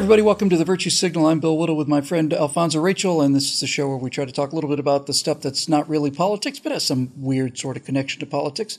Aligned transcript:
Everybody. 0.00 0.22
Welcome 0.22 0.48
to 0.48 0.56
the 0.56 0.64
Virtue 0.64 0.88
Signal. 0.88 1.26
I'm 1.26 1.40
Bill 1.40 1.58
Whittle 1.58 1.76
with 1.76 1.86
my 1.86 2.00
friend 2.00 2.32
Alfonso 2.32 2.80
Rachel, 2.80 3.20
and 3.20 3.36
this 3.36 3.52
is 3.52 3.60
the 3.60 3.66
show 3.66 3.86
where 3.86 3.98
we 3.98 4.08
try 4.08 4.24
to 4.24 4.32
talk 4.32 4.50
a 4.50 4.54
little 4.54 4.70
bit 4.70 4.78
about 4.78 5.06
the 5.06 5.12
stuff 5.12 5.42
that's 5.42 5.68
not 5.68 5.86
really 5.90 6.10
politics, 6.10 6.58
but 6.58 6.72
has 6.72 6.84
some 6.84 7.12
weird 7.18 7.58
sort 7.58 7.76
of 7.76 7.84
connection 7.84 8.18
to 8.20 8.24
politics. 8.24 8.78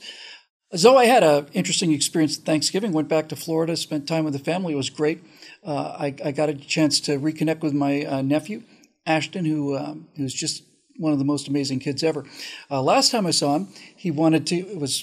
So 0.74 0.96
I 0.96 1.04
had 1.04 1.22
an 1.22 1.46
interesting 1.52 1.92
experience 1.92 2.36
at 2.36 2.44
Thanksgiving. 2.44 2.90
Went 2.90 3.06
back 3.06 3.28
to 3.28 3.36
Florida, 3.36 3.76
spent 3.76 4.08
time 4.08 4.24
with 4.24 4.32
the 4.32 4.40
family. 4.40 4.72
It 4.72 4.76
was 4.76 4.90
great. 4.90 5.22
Uh, 5.64 5.94
I, 5.96 6.06
I, 6.24 6.32
got 6.32 6.48
a 6.48 6.54
chance 6.54 6.98
to 7.02 7.20
reconnect 7.20 7.60
with 7.60 7.72
my 7.72 8.04
uh, 8.04 8.22
nephew, 8.22 8.64
Ashton, 9.06 9.44
who 9.44 9.76
um, 9.76 10.08
who's 10.16 10.34
just 10.34 10.64
one 10.96 11.12
of 11.12 11.20
the 11.20 11.24
most 11.24 11.46
amazing 11.46 11.78
kids 11.78 12.02
ever. 12.02 12.26
Uh, 12.68 12.82
last 12.82 13.12
time 13.12 13.26
I 13.26 13.30
saw 13.30 13.54
him, 13.54 13.68
he 13.94 14.10
wanted 14.10 14.44
to. 14.48 14.56
It 14.56 14.80
was 14.80 15.00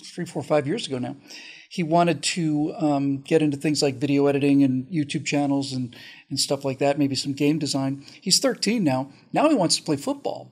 three, 0.00 0.24
four, 0.24 0.42
five 0.42 0.66
years 0.66 0.86
ago 0.86 0.98
now 0.98 1.16
he 1.72 1.82
wanted 1.82 2.22
to 2.22 2.74
um, 2.76 3.16
get 3.22 3.40
into 3.40 3.56
things 3.56 3.80
like 3.80 3.94
video 3.94 4.26
editing 4.26 4.62
and 4.62 4.86
YouTube 4.88 5.24
channels 5.24 5.72
and, 5.72 5.96
and 6.28 6.38
stuff 6.38 6.66
like 6.66 6.80
that, 6.80 6.98
maybe 6.98 7.14
some 7.14 7.32
game 7.32 7.58
design. 7.58 8.04
He's 8.20 8.38
13 8.40 8.84
now. 8.84 9.10
Now 9.32 9.48
he 9.48 9.54
wants 9.54 9.76
to 9.76 9.82
play 9.82 9.96
football. 9.96 10.50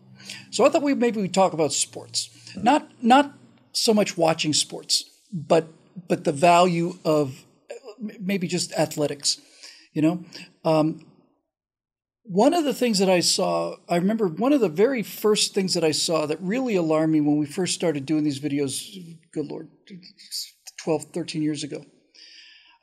So 0.51 0.65
I 0.65 0.71
thought 0.71 0.81
we 0.81 0.95
maybe 0.95 1.21
we 1.21 1.29
talk 1.29 1.53
about 1.53 1.75
sports, 1.75 2.31
not 2.57 2.91
not 3.03 3.35
so 3.73 3.93
much 3.93 4.17
watching 4.17 4.55
sports, 4.55 5.11
but 5.31 5.69
but 6.09 6.25
the 6.25 6.33
value 6.33 6.95
of 7.05 7.45
maybe 7.99 8.47
just 8.47 8.73
athletics. 8.73 9.43
You 9.93 10.01
know, 10.01 10.25
um, 10.65 11.05
one 12.31 12.55
of 12.55 12.63
the 12.63 12.73
things 12.73 13.01
that 13.01 13.11
I 13.11 13.19
saw, 13.19 13.75
I 13.89 13.97
remember 13.97 14.29
one 14.29 14.53
of 14.53 14.61
the 14.61 14.69
very 14.69 15.03
first 15.03 15.53
things 15.53 15.75
that 15.75 15.83
I 15.83 15.91
saw 15.91 16.27
that 16.27 16.41
really 16.41 16.77
alarmed 16.77 17.13
me 17.13 17.21
when 17.21 17.39
we 17.39 17.47
first 17.47 17.75
started 17.75 18.07
doing 18.07 18.23
these 18.23 18.39
videos. 18.39 18.97
Good 19.33 19.47
Lord, 19.47 19.69
12, 20.85 21.07
13 21.13 21.43
years 21.43 21.65
ago. 21.65 21.85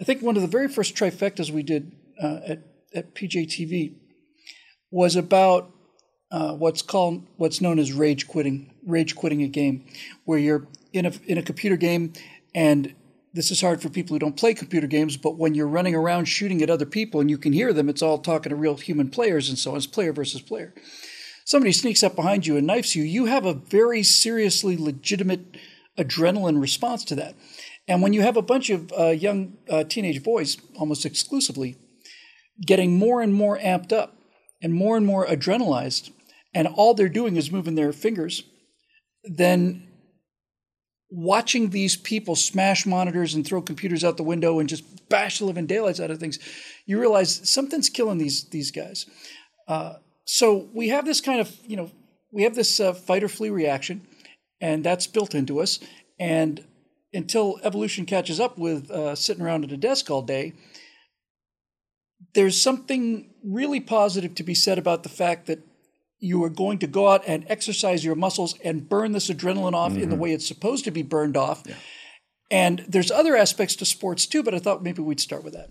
I 0.01 0.03
think 0.03 0.21
one 0.21 0.35
of 0.35 0.41
the 0.41 0.49
very 0.49 0.67
first 0.67 0.95
trifectas 0.95 1.49
we 1.49 1.63
did 1.63 1.93
uh, 2.21 2.39
at, 2.45 2.63
at 2.93 3.15
PJTV 3.15 3.95
was 4.91 5.15
about 5.15 5.71
uh, 6.29 6.51
what's 6.55 6.81
called 6.81 7.25
what's 7.37 7.61
known 7.61 7.79
as 7.79 7.93
rage 7.93 8.27
quitting, 8.27 8.73
rage 8.85 9.15
quitting 9.15 9.43
a 9.43 9.47
game, 9.47 9.85
where 10.25 10.37
you're 10.37 10.67
in 10.91 11.05
a 11.05 11.13
in 11.25 11.37
a 11.37 11.41
computer 11.41 11.77
game, 11.77 12.11
and 12.53 12.93
this 13.33 13.51
is 13.51 13.61
hard 13.61 13.81
for 13.81 13.89
people 13.89 14.15
who 14.15 14.19
don't 14.19 14.37
play 14.37 14.53
computer 14.53 14.87
games. 14.87 15.17
But 15.17 15.37
when 15.37 15.53
you're 15.53 15.67
running 15.67 15.95
around 15.95 16.25
shooting 16.25 16.61
at 16.61 16.69
other 16.69 16.85
people 16.85 17.21
and 17.21 17.29
you 17.29 17.37
can 17.37 17.53
hear 17.53 17.73
them, 17.73 17.89
it's 17.89 18.01
all 18.01 18.17
talking 18.17 18.49
to 18.49 18.55
real 18.55 18.75
human 18.75 19.09
players, 19.09 19.49
and 19.49 19.57
so 19.57 19.71
on. 19.71 19.77
It's 19.77 19.87
player 19.87 20.13
versus 20.13 20.41
player. 20.41 20.73
Somebody 21.45 21.71
sneaks 21.71 22.03
up 22.03 22.15
behind 22.15 22.45
you 22.45 22.57
and 22.57 22.67
knifes 22.67 22.95
you. 22.95 23.03
You 23.03 23.25
have 23.25 23.45
a 23.45 23.53
very 23.53 24.03
seriously 24.03 24.75
legitimate 24.75 25.55
adrenaline 25.97 26.59
response 26.59 27.05
to 27.05 27.15
that. 27.15 27.35
And 27.87 28.01
when 28.01 28.13
you 28.13 28.21
have 28.21 28.35
a 28.35 28.41
bunch 28.41 28.69
of 28.69 28.91
uh, 28.91 29.09
young 29.09 29.57
uh, 29.69 29.85
teenage 29.85 30.23
boys, 30.23 30.57
almost 30.75 31.05
exclusively, 31.05 31.77
getting 32.65 32.97
more 32.97 33.21
and 33.21 33.33
more 33.33 33.57
amped 33.59 33.93
up 33.93 34.17
and 34.61 34.73
more 34.73 34.97
and 34.97 35.05
more 35.05 35.25
adrenalized, 35.25 36.11
and 36.53 36.67
all 36.67 36.93
they're 36.93 37.07
doing 37.07 37.37
is 37.37 37.51
moving 37.51 37.75
their 37.75 37.93
fingers, 37.93 38.43
then 39.23 39.86
watching 41.09 41.69
these 41.69 41.95
people 41.95 42.35
smash 42.35 42.85
monitors 42.85 43.33
and 43.33 43.45
throw 43.45 43.61
computers 43.61 44.03
out 44.03 44.17
the 44.17 44.23
window 44.23 44.59
and 44.59 44.67
just 44.67 44.83
bash 45.09 45.39
the 45.39 45.45
living 45.45 45.65
daylights 45.65 45.99
out 45.99 46.11
of 46.11 46.19
things, 46.19 46.39
you 46.85 46.99
realize 46.99 47.49
something's 47.49 47.89
killing 47.89 48.17
these 48.17 48.45
these 48.45 48.71
guys. 48.71 49.05
Uh, 49.67 49.93
so 50.25 50.67
we 50.73 50.89
have 50.89 51.05
this 51.05 51.21
kind 51.21 51.39
of 51.39 51.55
you 51.65 51.77
know 51.77 51.91
we 52.31 52.43
have 52.43 52.55
this 52.55 52.79
uh, 52.79 52.93
fight 52.93 53.23
or 53.23 53.29
flee 53.29 53.49
reaction, 53.49 54.05
and 54.59 54.83
that's 54.83 55.07
built 55.07 55.33
into 55.33 55.59
us. 55.61 55.79
And 56.19 56.65
until 57.13 57.59
evolution 57.63 58.05
catches 58.05 58.39
up 58.39 58.57
with 58.57 58.91
uh, 58.91 59.15
sitting 59.15 59.43
around 59.43 59.63
at 59.63 59.71
a 59.71 59.77
desk 59.77 60.09
all 60.09 60.21
day, 60.21 60.53
there's 62.33 62.61
something 62.61 63.33
really 63.43 63.79
positive 63.79 64.35
to 64.35 64.43
be 64.43 64.55
said 64.55 64.77
about 64.77 65.03
the 65.03 65.09
fact 65.09 65.45
that 65.47 65.59
you 66.19 66.43
are 66.43 66.49
going 66.49 66.79
to 66.79 66.87
go 66.87 67.09
out 67.09 67.23
and 67.27 67.45
exercise 67.47 68.03
your 68.03 68.15
muscles 68.15 68.55
and 68.63 68.89
burn 68.89 69.11
this 69.11 69.29
adrenaline 69.29 69.73
off 69.73 69.91
mm-hmm. 69.91 70.03
in 70.03 70.09
the 70.09 70.15
mm-hmm. 70.15 70.23
way 70.23 70.33
it's 70.33 70.47
supposed 70.47 70.83
to 70.85 70.91
be 70.91 71.01
burned 71.01 71.37
off. 71.37 71.63
Yeah. 71.65 71.75
And 72.49 72.85
there's 72.87 73.11
other 73.11 73.35
aspects 73.35 73.75
to 73.77 73.85
sports 73.85 74.25
too, 74.25 74.41
but 74.41 74.53
I 74.53 74.59
thought 74.59 74.81
maybe 74.81 75.01
we'd 75.01 75.19
start 75.19 75.43
with 75.43 75.53
that. 75.53 75.69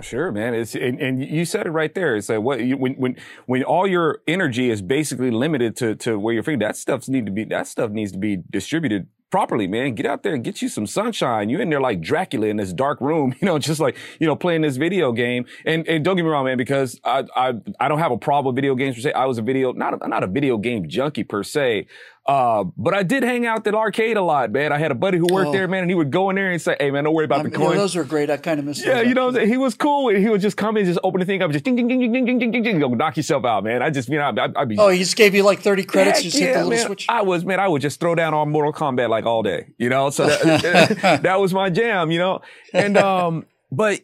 Sure, 0.00 0.32
man. 0.32 0.54
It's 0.54 0.74
and, 0.74 0.98
and, 1.00 1.22
you 1.22 1.44
said 1.44 1.66
it 1.66 1.70
right 1.70 1.94
there. 1.94 2.16
It's 2.16 2.30
like 2.30 2.40
what 2.40 2.60
you, 2.62 2.78
when 2.78 2.94
when 2.94 3.16
when 3.44 3.62
all 3.62 3.86
your 3.86 4.20
energy 4.26 4.70
is 4.70 4.80
basically 4.80 5.30
limited 5.30 5.76
to 5.76 5.94
to 5.96 6.18
where 6.18 6.32
you're 6.32 6.56
that 6.56 6.76
stuff 6.78 7.08
need 7.08 7.26
to 7.26 7.32
be 7.32 7.44
that 7.44 7.66
stuff 7.66 7.90
needs 7.90 8.12
to 8.12 8.18
be 8.18 8.38
distributed 8.50 9.08
properly, 9.32 9.66
man. 9.66 9.94
Get 9.94 10.06
out 10.06 10.22
there 10.22 10.34
and 10.34 10.44
get 10.44 10.62
you 10.62 10.68
some 10.68 10.86
sunshine. 10.86 11.48
You're 11.48 11.62
in 11.62 11.70
there 11.70 11.80
like 11.80 12.00
Dracula 12.00 12.46
in 12.46 12.58
this 12.58 12.72
dark 12.72 13.00
room, 13.00 13.34
you 13.40 13.46
know, 13.46 13.58
just 13.58 13.80
like, 13.80 13.96
you 14.20 14.26
know, 14.28 14.36
playing 14.36 14.60
this 14.60 14.76
video 14.76 15.10
game. 15.10 15.46
And, 15.66 15.88
and 15.88 16.04
don't 16.04 16.14
get 16.14 16.22
me 16.22 16.28
wrong, 16.28 16.44
man, 16.44 16.58
because 16.58 17.00
I, 17.02 17.24
I, 17.34 17.54
I 17.80 17.88
don't 17.88 17.98
have 17.98 18.12
a 18.12 18.18
problem 18.18 18.54
with 18.54 18.56
video 18.56 18.76
games 18.76 18.94
per 18.94 19.00
se. 19.00 19.12
I 19.14 19.24
was 19.24 19.38
a 19.38 19.42
video, 19.42 19.72
not 19.72 20.00
a, 20.00 20.06
not 20.06 20.22
a 20.22 20.28
video 20.28 20.58
game 20.58 20.88
junkie 20.88 21.24
per 21.24 21.42
se, 21.42 21.86
uh, 22.24 22.62
but 22.76 22.94
I 22.94 23.02
did 23.02 23.24
hang 23.24 23.46
out 23.46 23.66
at 23.66 23.74
arcade 23.74 24.16
a 24.16 24.22
lot, 24.22 24.52
man. 24.52 24.72
I 24.72 24.78
had 24.78 24.92
a 24.92 24.94
buddy 24.94 25.18
who 25.18 25.26
worked 25.28 25.48
oh. 25.48 25.52
there, 25.52 25.66
man, 25.66 25.82
and 25.82 25.90
he 25.90 25.94
would 25.96 26.12
go 26.12 26.30
in 26.30 26.36
there 26.36 26.52
and 26.52 26.62
say, 26.62 26.76
"Hey, 26.78 26.92
man, 26.92 27.02
don't 27.02 27.14
worry 27.14 27.24
about 27.24 27.42
mean, 27.42 27.52
the 27.52 27.58
coins." 27.58 27.72
Yeah, 27.72 27.80
those 27.80 27.96
were 27.96 28.04
great. 28.04 28.30
I 28.30 28.36
kind 28.36 28.60
of 28.60 28.64
missed. 28.64 28.86
Yeah, 28.86 29.00
you 29.00 29.12
know, 29.12 29.32
he 29.32 29.56
was 29.56 29.74
cool. 29.74 30.08
He 30.14 30.28
would 30.28 30.40
just 30.40 30.56
come 30.56 30.76
in, 30.76 30.86
just 30.86 31.00
open 31.02 31.18
the 31.18 31.26
thing 31.26 31.42
up, 31.42 31.50
just 31.50 31.64
ding, 31.64 31.74
ding, 31.74 31.88
ding, 31.88 31.98
ding, 31.98 32.12
ding, 32.12 32.24
ding, 32.24 32.38
ding, 32.38 32.52
ding, 32.52 32.62
ding, 32.62 32.78
go 32.78 32.88
knock 32.90 33.16
yourself 33.16 33.44
out, 33.44 33.64
man. 33.64 33.82
I 33.82 33.90
just, 33.90 34.08
you 34.08 34.18
know, 34.18 34.28
I'd, 34.28 34.56
I'd 34.56 34.68
be. 34.68 34.78
Oh, 34.78 34.88
he 34.88 35.00
just 35.00 35.16
gave 35.16 35.34
you 35.34 35.42
like 35.42 35.62
thirty 35.62 35.82
credits. 35.82 36.18
Heck, 36.18 36.24
just 36.24 36.38
yeah, 36.38 36.46
hit 36.46 36.52
the 36.52 36.58
little 36.58 36.70
man. 36.70 36.86
switch. 36.86 37.06
I 37.08 37.22
was, 37.22 37.44
man, 37.44 37.58
I 37.58 37.66
would 37.66 37.82
just 37.82 37.98
throw 37.98 38.14
down 38.14 38.34
on 38.34 38.50
Mortal 38.50 38.72
Kombat 38.72 39.08
like 39.08 39.21
all 39.24 39.42
day, 39.42 39.68
you 39.78 39.88
know. 39.88 40.10
So 40.10 40.26
that, 40.28 41.20
that 41.22 41.40
was 41.40 41.52
my 41.52 41.70
jam, 41.70 42.10
you 42.10 42.18
know. 42.18 42.40
And 42.72 42.96
um, 42.96 43.46
but 43.70 44.00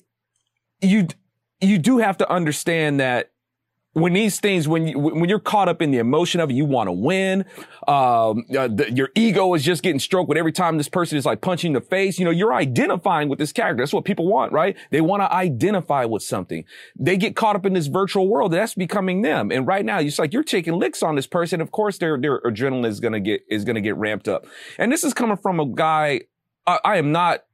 you 0.80 1.08
you 1.60 1.78
do 1.78 1.98
have 1.98 2.18
to 2.18 2.30
understand 2.30 3.00
that 3.00 3.32
when 4.00 4.12
these 4.12 4.40
things, 4.40 4.66
when 4.68 4.88
you, 4.88 4.98
when 4.98 5.28
you're 5.28 5.38
caught 5.38 5.68
up 5.68 5.82
in 5.82 5.90
the 5.90 5.98
emotion 5.98 6.40
of 6.40 6.50
it, 6.50 6.54
you 6.54 6.64
want 6.64 6.88
to 6.88 6.92
win. 6.92 7.44
Um, 7.86 8.44
uh, 8.56 8.68
the, 8.68 8.92
your 8.94 9.10
ego 9.14 9.54
is 9.54 9.64
just 9.64 9.82
getting 9.82 9.98
stroked 9.98 10.28
with 10.28 10.38
every 10.38 10.52
time 10.52 10.76
this 10.76 10.88
person 10.88 11.18
is 11.18 11.24
like 11.24 11.40
punching 11.40 11.72
the 11.72 11.80
face. 11.80 12.18
You 12.18 12.24
know, 12.24 12.30
you're 12.30 12.54
identifying 12.54 13.28
with 13.28 13.38
this 13.38 13.52
character. 13.52 13.82
That's 13.82 13.92
what 13.92 14.04
people 14.04 14.26
want, 14.26 14.52
right? 14.52 14.76
They 14.90 15.00
want 15.00 15.22
to 15.22 15.32
identify 15.32 16.04
with 16.04 16.22
something. 16.22 16.64
They 16.98 17.16
get 17.16 17.36
caught 17.36 17.56
up 17.56 17.64
in 17.66 17.72
this 17.72 17.86
virtual 17.86 18.28
world. 18.28 18.52
That's 18.52 18.74
becoming 18.74 19.22
them. 19.22 19.50
And 19.50 19.66
right 19.66 19.84
now, 19.84 20.00
it's 20.00 20.18
like 20.18 20.32
you're 20.32 20.42
taking 20.42 20.74
licks 20.74 21.02
on 21.02 21.16
this 21.16 21.26
person. 21.26 21.60
Of 21.60 21.70
course, 21.70 21.98
their 21.98 22.18
their 22.18 22.40
adrenaline 22.40 22.86
is 22.86 23.00
gonna 23.00 23.20
get 23.20 23.42
is 23.48 23.64
gonna 23.64 23.80
get 23.80 23.96
ramped 23.96 24.28
up. 24.28 24.46
And 24.78 24.92
this 24.92 25.04
is 25.04 25.14
coming 25.14 25.36
from 25.36 25.60
a 25.60 25.66
guy. 25.66 26.22
I, 26.66 26.80
I 26.84 26.96
am 26.98 27.12
not 27.12 27.44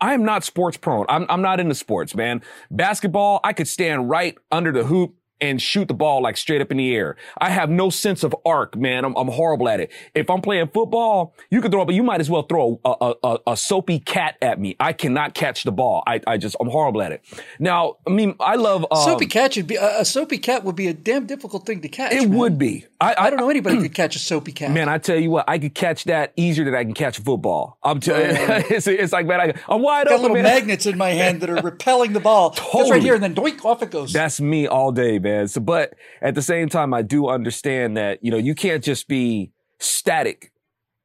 I 0.00 0.14
am 0.14 0.24
not 0.24 0.44
sports 0.44 0.76
prone. 0.76 1.06
I'm, 1.08 1.26
I'm 1.28 1.42
not 1.42 1.60
into 1.60 1.74
sports, 1.74 2.14
man. 2.14 2.42
Basketball, 2.70 3.40
I 3.42 3.52
could 3.52 3.66
stand 3.66 4.08
right 4.08 4.36
under 4.50 4.70
the 4.70 4.84
hoop 4.84 5.14
and 5.40 5.60
shoot 5.60 5.88
the 5.88 5.94
ball 5.94 6.22
like 6.22 6.36
straight 6.36 6.60
up 6.60 6.70
in 6.70 6.76
the 6.76 6.94
air. 6.94 7.16
I 7.38 7.50
have 7.50 7.70
no 7.70 7.90
sense 7.90 8.22
of 8.22 8.34
arc, 8.44 8.76
man. 8.76 9.04
I'm, 9.04 9.14
I'm 9.16 9.28
horrible 9.28 9.68
at 9.68 9.80
it. 9.80 9.90
If 10.14 10.30
I'm 10.30 10.40
playing 10.40 10.68
football, 10.68 11.34
you 11.50 11.60
can 11.60 11.70
throw, 11.70 11.84
but 11.84 11.94
you 11.94 12.02
might 12.02 12.20
as 12.20 12.30
well 12.30 12.42
throw 12.42 12.80
a, 12.84 13.14
a, 13.22 13.38
a, 13.48 13.56
soapy 13.56 13.98
cat 13.98 14.36
at 14.42 14.60
me. 14.60 14.76
I 14.80 14.92
cannot 14.92 15.34
catch 15.34 15.64
the 15.64 15.72
ball. 15.72 16.02
I, 16.06 16.20
I 16.26 16.36
just, 16.36 16.56
I'm 16.60 16.68
horrible 16.68 17.02
at 17.02 17.12
it. 17.12 17.24
Now, 17.58 17.96
I 18.06 18.10
mean, 18.10 18.34
I 18.40 18.56
love, 18.56 18.86
um, 18.90 19.02
soapy 19.02 19.26
cat 19.26 19.54
should 19.54 19.66
be, 19.66 19.76
a, 19.76 20.04
soapy 20.04 20.38
cat 20.38 20.64
would 20.64 20.76
be 20.76 20.88
a 20.88 20.94
damn 20.94 21.26
difficult 21.26 21.66
thing 21.66 21.80
to 21.82 21.88
catch. 21.88 22.12
It 22.12 22.28
man. 22.28 22.38
would 22.38 22.58
be. 22.58 22.86
I, 23.00 23.14
I, 23.14 23.24
I 23.26 23.30
don't 23.30 23.38
know 23.38 23.50
anybody 23.50 23.78
could 23.82 23.94
catch 23.94 24.16
a 24.16 24.18
soapy 24.18 24.52
cat. 24.52 24.70
Man, 24.70 24.88
I 24.88 24.98
tell 24.98 25.18
you 25.18 25.30
what, 25.30 25.48
I 25.48 25.58
could 25.58 25.74
catch 25.74 26.04
that 26.04 26.32
easier 26.36 26.64
than 26.64 26.74
I 26.74 26.84
can 26.84 26.94
catch 26.94 27.18
a 27.18 27.22
football. 27.22 27.78
I'm 27.82 28.00
telling 28.00 28.36
you, 28.36 28.46
it's, 28.70 28.86
it's 28.86 29.12
like, 29.12 29.26
man, 29.26 29.40
I, 29.40 29.74
am 29.74 29.82
wide 29.82 30.06
Got 30.06 30.14
open. 30.14 30.22
little 30.22 30.34
man. 30.36 30.44
magnets 30.44 30.86
in 30.86 30.98
my 30.98 31.10
hand 31.10 31.40
that 31.42 31.50
are 31.50 31.62
repelling 31.62 32.12
the 32.12 32.20
ball. 32.20 32.50
Totally. 32.50 32.82
It's 32.82 32.90
right 32.90 33.02
here 33.02 33.14
and 33.14 33.22
then 33.22 33.34
doink, 33.34 33.64
off 33.64 33.82
it 33.82 33.90
goes. 33.90 34.12
That's 34.12 34.40
me 34.40 34.66
all 34.66 34.92
day, 34.92 35.18
man. 35.18 35.27
So, 35.46 35.60
but 35.60 35.94
at 36.20 36.34
the 36.34 36.42
same 36.42 36.68
time, 36.68 36.94
I 36.94 37.02
do 37.02 37.28
understand 37.28 37.96
that, 37.96 38.24
you 38.24 38.30
know, 38.30 38.36
you 38.36 38.54
can't 38.54 38.82
just 38.82 39.08
be 39.08 39.52
static, 39.78 40.52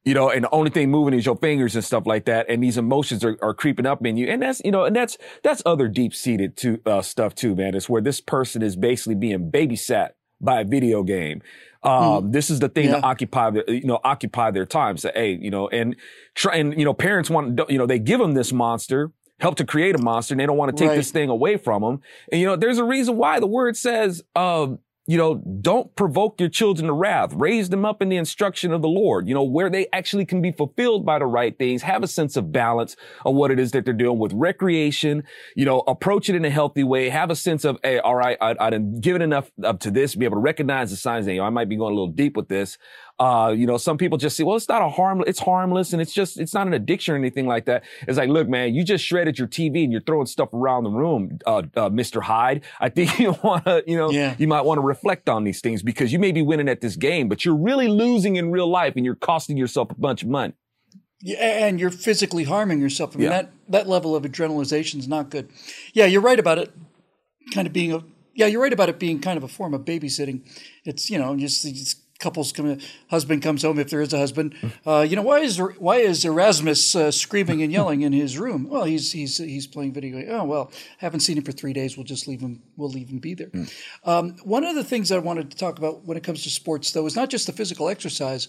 you 0.04 0.14
know, 0.14 0.30
and 0.30 0.44
the 0.44 0.50
only 0.52 0.70
thing 0.70 0.92
moving 0.92 1.14
is 1.14 1.26
your 1.26 1.38
fingers 1.38 1.76
and 1.76 1.84
stuff 1.84 2.06
like 2.06 2.26
that. 2.26 2.50
And 2.50 2.64
these 2.64 2.78
emotions 2.78 3.24
are, 3.24 3.38
are 3.42 3.54
creeping 3.54 3.86
up 3.86 4.06
in 4.06 4.18
you. 4.18 4.28
And 4.28 4.42
that's, 4.42 4.62
you 4.66 4.72
know, 4.72 4.84
and 4.86 4.96
that's, 4.96 5.18
that's 5.44 5.62
other 5.66 5.88
deep 5.88 6.14
seated 6.14 6.58
to, 6.58 6.80
uh, 6.86 7.02
stuff 7.02 7.36
too, 7.36 7.56
man. 7.56 7.76
It's 7.76 7.88
where 7.88 8.02
this 8.02 8.20
person 8.20 8.62
is 8.62 8.76
basically 8.76 9.16
being 9.16 9.52
babysat 9.52 10.12
by 10.42 10.62
a 10.62 10.66
video 10.66 11.04
game. 11.04 11.42
Um, 11.84 12.02
mm. 12.02 12.32
this 12.32 12.50
is 12.50 12.60
the 12.60 12.70
thing 12.70 12.86
yeah. 12.86 12.98
to 12.98 13.04
occupy, 13.04 13.52
their, 13.52 13.70
you 13.70 13.86
know, 13.86 14.00
occupy 14.04 14.52
their 14.52 14.66
time. 14.66 14.98
So, 14.98 15.12
hey, 15.14 15.38
you 15.40 15.52
know, 15.52 15.68
and 15.70 15.96
try, 16.36 16.56
and, 16.56 16.78
you 16.78 16.86
know, 16.86 16.94
parents 16.94 17.30
want, 17.30 17.60
you 17.70 17.78
know, 17.78 17.86
they 17.86 18.00
give 18.00 18.20
them 18.20 18.34
this 18.34 18.52
monster 18.52 19.12
help 19.44 19.56
to 19.58 19.66
create 19.66 19.94
a 19.94 19.98
monster 19.98 20.34
and 20.34 20.40
they 20.40 20.46
don't 20.46 20.58
want 20.58 20.76
to 20.76 20.82
take 20.82 20.90
right. 20.90 20.96
this 20.96 21.12
thing 21.12 21.30
away 21.30 21.58
from 21.58 21.82
them. 21.82 22.02
And, 22.32 22.40
you 22.40 22.48
know, 22.48 22.56
there's 22.56 22.78
a 22.78 22.84
reason 22.84 23.18
why 23.18 23.42
the 23.42 23.48
word 23.48 23.76
says, 23.76 24.24
um, 24.38 24.80
you 25.06 25.18
know, 25.18 25.36
don't 25.60 25.94
provoke 25.98 26.40
your 26.40 26.48
children 26.48 26.88
to 26.88 26.94
wrath. 26.94 27.34
Raise 27.34 27.68
them 27.68 27.84
up 27.84 28.02
in 28.02 28.08
the 28.08 28.16
instruction 28.16 28.72
of 28.72 28.82
the 28.82 28.88
Lord, 28.88 29.28
you 29.28 29.34
know, 29.34 29.44
where 29.44 29.70
they 29.70 29.88
actually 29.92 30.26
can 30.26 30.42
be 30.42 30.54
fulfilled 30.54 31.06
by 31.06 31.20
the 31.20 31.26
right 31.26 31.58
things, 31.60 31.82
have 31.82 32.04
a 32.04 32.08
sense 32.08 32.38
of 32.38 32.54
balance 32.54 32.96
of 33.26 33.36
what 33.36 33.52
it 33.52 33.60
is 33.60 33.72
that 33.72 33.84
they're 33.84 33.94
doing 33.94 34.18
with 34.18 34.32
recreation, 34.32 35.24
you 35.58 35.66
know, 35.66 35.84
approach 35.88 36.30
it 36.30 36.36
in 36.36 36.46
a 36.46 36.50
healthy 36.50 36.86
way, 36.86 37.10
have 37.10 37.30
a 37.30 37.36
sense 37.36 37.66
of, 37.66 37.78
hey, 37.84 38.00
all 38.00 38.16
right, 38.16 38.38
I, 38.40 38.56
I 38.58 38.70
done 38.70 39.02
given 39.02 39.22
enough 39.22 39.52
up 39.62 39.82
to 39.82 39.92
this, 39.92 40.16
be 40.16 40.24
able 40.24 40.38
to 40.38 40.42
recognize 40.42 40.90
the 40.90 40.96
signs 40.96 41.26
that, 41.26 41.34
you 41.34 41.40
know, 41.40 41.46
I 41.46 41.50
might 41.50 41.68
be 41.68 41.76
going 41.76 41.92
a 41.92 41.96
little 41.96 42.08
deep 42.08 42.38
with 42.38 42.48
this. 42.48 42.78
Uh, 43.20 43.54
you 43.56 43.68
know, 43.68 43.78
some 43.78 43.98
people 43.98 44.18
just 44.18 44.36
say, 44.36 44.44
well, 44.44 44.56
it's 44.56 44.68
not 44.68 44.82
a 44.82 44.90
harm, 44.90 45.24
it's 45.28 45.40
harmless 45.40 45.94
and 45.94 46.02
it's 46.02 46.14
just, 46.14 46.40
it's 46.40 46.54
not 46.54 46.66
an 46.66 46.74
addiction 46.74 47.14
or 47.14 47.18
anything 47.18 47.46
like 47.46 47.66
that. 47.66 47.84
It's 48.08 48.18
like, 48.18 48.30
look, 48.30 48.50
man, 48.50 48.74
you 48.74 48.84
just 48.84 49.06
shredded 49.06 49.38
your 49.38 49.48
TV 49.48 49.84
and 49.84 49.92
you're 49.92 50.02
throwing 50.02 50.26
stuff 50.26 50.52
around 50.52 50.84
the 50.84 50.90
room, 50.90 51.38
uh, 51.46 51.58
uh, 51.76 51.90
Mr. 51.90 52.24
Hyde. 52.24 52.64
I 52.80 52.90
think 52.90 53.20
you 53.20 53.38
want 53.44 53.66
to, 53.66 53.84
you 53.86 53.96
know, 53.96 54.10
yeah. 54.10 54.36
you 54.40 54.48
might 54.48 54.62
want 54.62 54.80
to 54.80 54.82
reflect 54.82 55.30
on 55.30 55.44
these 55.44 55.62
things 55.62 55.84
because 55.84 56.12
you 56.12 56.20
may 56.20 56.32
be 56.32 56.42
winning 56.42 56.68
at 56.68 56.82
this 56.82 56.96
game, 56.96 57.30
but 57.30 57.46
you're 57.46 57.56
really 57.56 57.88
losing 57.88 58.36
in 58.36 58.52
real 58.52 58.68
life 58.68 58.94
and 58.96 59.06
you're 59.06 59.16
costing 59.16 59.58
yourself 59.58 59.92
a 59.92 59.96
bunch 59.96 60.24
of 60.24 60.30
money. 60.30 60.54
Yeah, 61.22 61.68
and 61.68 61.80
you're 61.80 61.92
physically 61.92 62.44
harming 62.44 62.82
yourself. 62.82 63.16
I 63.16 63.20
mean, 63.20 63.24
yeah. 63.26 63.44
that, 63.44 63.52
that 63.70 63.88
level 63.88 64.16
of 64.16 64.24
adrenalization 64.24 65.00
is 65.00 65.08
not 65.08 65.30
good. 65.30 65.50
Yeah, 65.94 66.06
you're 66.06 66.22
right 66.22 66.40
about 66.40 66.58
it 66.58 66.74
kind 67.54 67.68
of 67.68 67.74
being 67.74 67.94
a, 67.94 68.04
yeah, 68.34 68.48
you're 68.48 68.62
right 68.62 68.74
about 68.74 68.90
it 68.90 69.00
being 69.00 69.22
kind 69.22 69.38
of 69.38 69.44
a 69.44 69.48
form 69.48 69.74
of 69.74 69.86
babysitting. 69.86 70.42
It's, 70.84 71.10
you 71.10 71.18
know, 71.18 71.38
just, 71.38 71.64
just 71.64 72.03
couples 72.24 72.54
come, 72.54 72.80
husband 73.10 73.44
comes 73.44 73.62
home 73.62 73.78
if 73.78 73.90
there 73.90 74.02
is 74.02 74.14
a 74.14 74.18
husband. 74.18 74.56
Uh, 74.88 75.02
you 75.02 75.16
know, 75.16 75.22
why 75.22 75.40
is 75.40 75.58
why 75.78 75.98
is 75.98 76.24
Erasmus 76.24 76.96
uh, 76.96 77.12
screaming 77.12 77.62
and 77.62 77.72
yelling 77.72 78.02
in 78.02 78.14
his 78.14 78.40
room? 78.40 78.68
Well, 78.70 78.86
he's 78.86 79.12
he's 79.12 79.38
he's 79.38 79.68
playing 79.68 79.94
video. 79.94 80.20
Game. 80.20 80.30
Oh 80.32 80.46
well, 80.46 80.72
haven't 81.00 81.20
seen 81.20 81.38
him 81.38 81.44
for 81.44 81.52
three 81.52 81.74
days. 81.74 81.98
We'll 81.98 82.06
just 82.06 82.28
leave 82.28 82.40
him. 82.40 82.64
We'll 82.78 82.90
leave 82.90 83.10
him 83.10 83.20
be 83.20 83.34
there. 83.34 83.50
Mm. 83.50 83.74
Um, 84.06 84.36
one 84.44 84.64
of 84.64 84.76
the 84.76 84.84
things 84.84 85.12
I 85.12 85.20
wanted 85.20 85.52
to 85.52 85.58
talk 85.58 85.78
about 85.78 86.06
when 86.06 86.18
it 86.18 86.24
comes 86.24 86.44
to 86.44 86.50
sports, 86.50 86.92
though, 86.92 87.06
is 87.06 87.16
not 87.16 87.30
just 87.30 87.46
the 87.46 87.54
physical 87.54 87.90
exercise. 87.90 88.48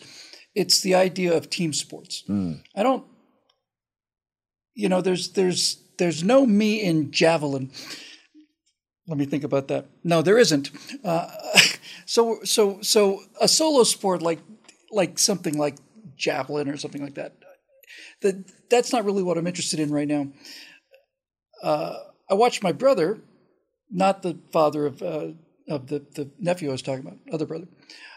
It's 0.54 0.80
the 0.80 0.94
idea 0.94 1.36
of 1.36 1.50
team 1.50 1.72
sports. 1.72 2.22
Mm. 2.28 2.62
I 2.76 2.82
don't. 2.84 3.04
You 4.74 4.88
know, 4.88 5.00
there's 5.00 5.32
there's 5.32 5.82
there's 5.98 6.22
no 6.22 6.46
me 6.46 6.80
in 6.80 7.10
javelin. 7.10 7.72
Let 9.06 9.18
me 9.18 9.26
think 9.26 9.44
about 9.44 9.68
that. 9.68 9.86
No, 10.02 10.22
there 10.22 10.38
isn't. 10.38 10.70
Uh, 11.04 11.28
so, 12.06 12.40
so, 12.44 12.80
so 12.82 13.22
a 13.40 13.48
solo 13.48 13.84
sport 13.84 14.22
like 14.22 14.40
like 14.90 15.18
something 15.18 15.58
like 15.58 15.76
javelin 16.16 16.68
or 16.68 16.76
something 16.76 17.02
like 17.02 17.14
that. 17.14 17.34
That 18.22 18.70
that's 18.70 18.92
not 18.92 19.04
really 19.04 19.22
what 19.22 19.36
I'm 19.36 19.46
interested 19.46 19.80
in 19.80 19.90
right 19.90 20.08
now. 20.08 20.28
Uh, 21.62 21.96
I 22.30 22.34
watched 22.34 22.62
my 22.62 22.72
brother, 22.72 23.20
not 23.90 24.22
the 24.22 24.38
father 24.52 24.86
of 24.86 25.02
uh, 25.02 25.28
of 25.68 25.88
the 25.88 26.04
the 26.14 26.30
nephew 26.38 26.68
I 26.68 26.72
was 26.72 26.82
talking 26.82 27.06
about, 27.06 27.18
other 27.32 27.46
brother. 27.46 27.66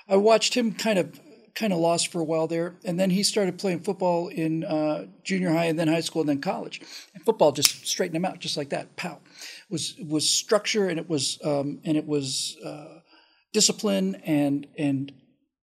I 0.07 0.17
watched 0.17 0.53
him 0.53 0.73
kind 0.73 0.99
of 0.99 1.19
kind 1.55 1.73
of 1.73 1.79
lost 1.79 2.11
for 2.11 2.21
a 2.21 2.23
while 2.23 2.47
there, 2.47 2.75
and 2.85 2.99
then 2.99 3.09
he 3.09 3.23
started 3.23 3.57
playing 3.57 3.79
football 3.79 4.27
in 4.27 4.63
uh, 4.63 5.07
junior 5.23 5.51
high, 5.51 5.65
and 5.65 5.77
then 5.77 5.87
high 5.87 6.01
school, 6.01 6.21
and 6.21 6.29
then 6.29 6.39
college. 6.39 6.81
And 7.13 7.23
football 7.25 7.51
just 7.51 7.87
straightened 7.87 8.15
him 8.15 8.25
out, 8.25 8.39
just 8.39 8.57
like 8.57 8.69
that. 8.69 8.95
Pow 8.95 9.19
was 9.69 9.95
was 10.07 10.29
structure 10.29 10.87
and 10.87 10.99
it 10.99 11.09
was 11.09 11.39
um, 11.43 11.79
and 11.83 11.97
it 11.97 12.05
was 12.05 12.57
uh, 12.65 12.99
discipline 13.53 14.15
and 14.25 14.67
and 14.77 15.11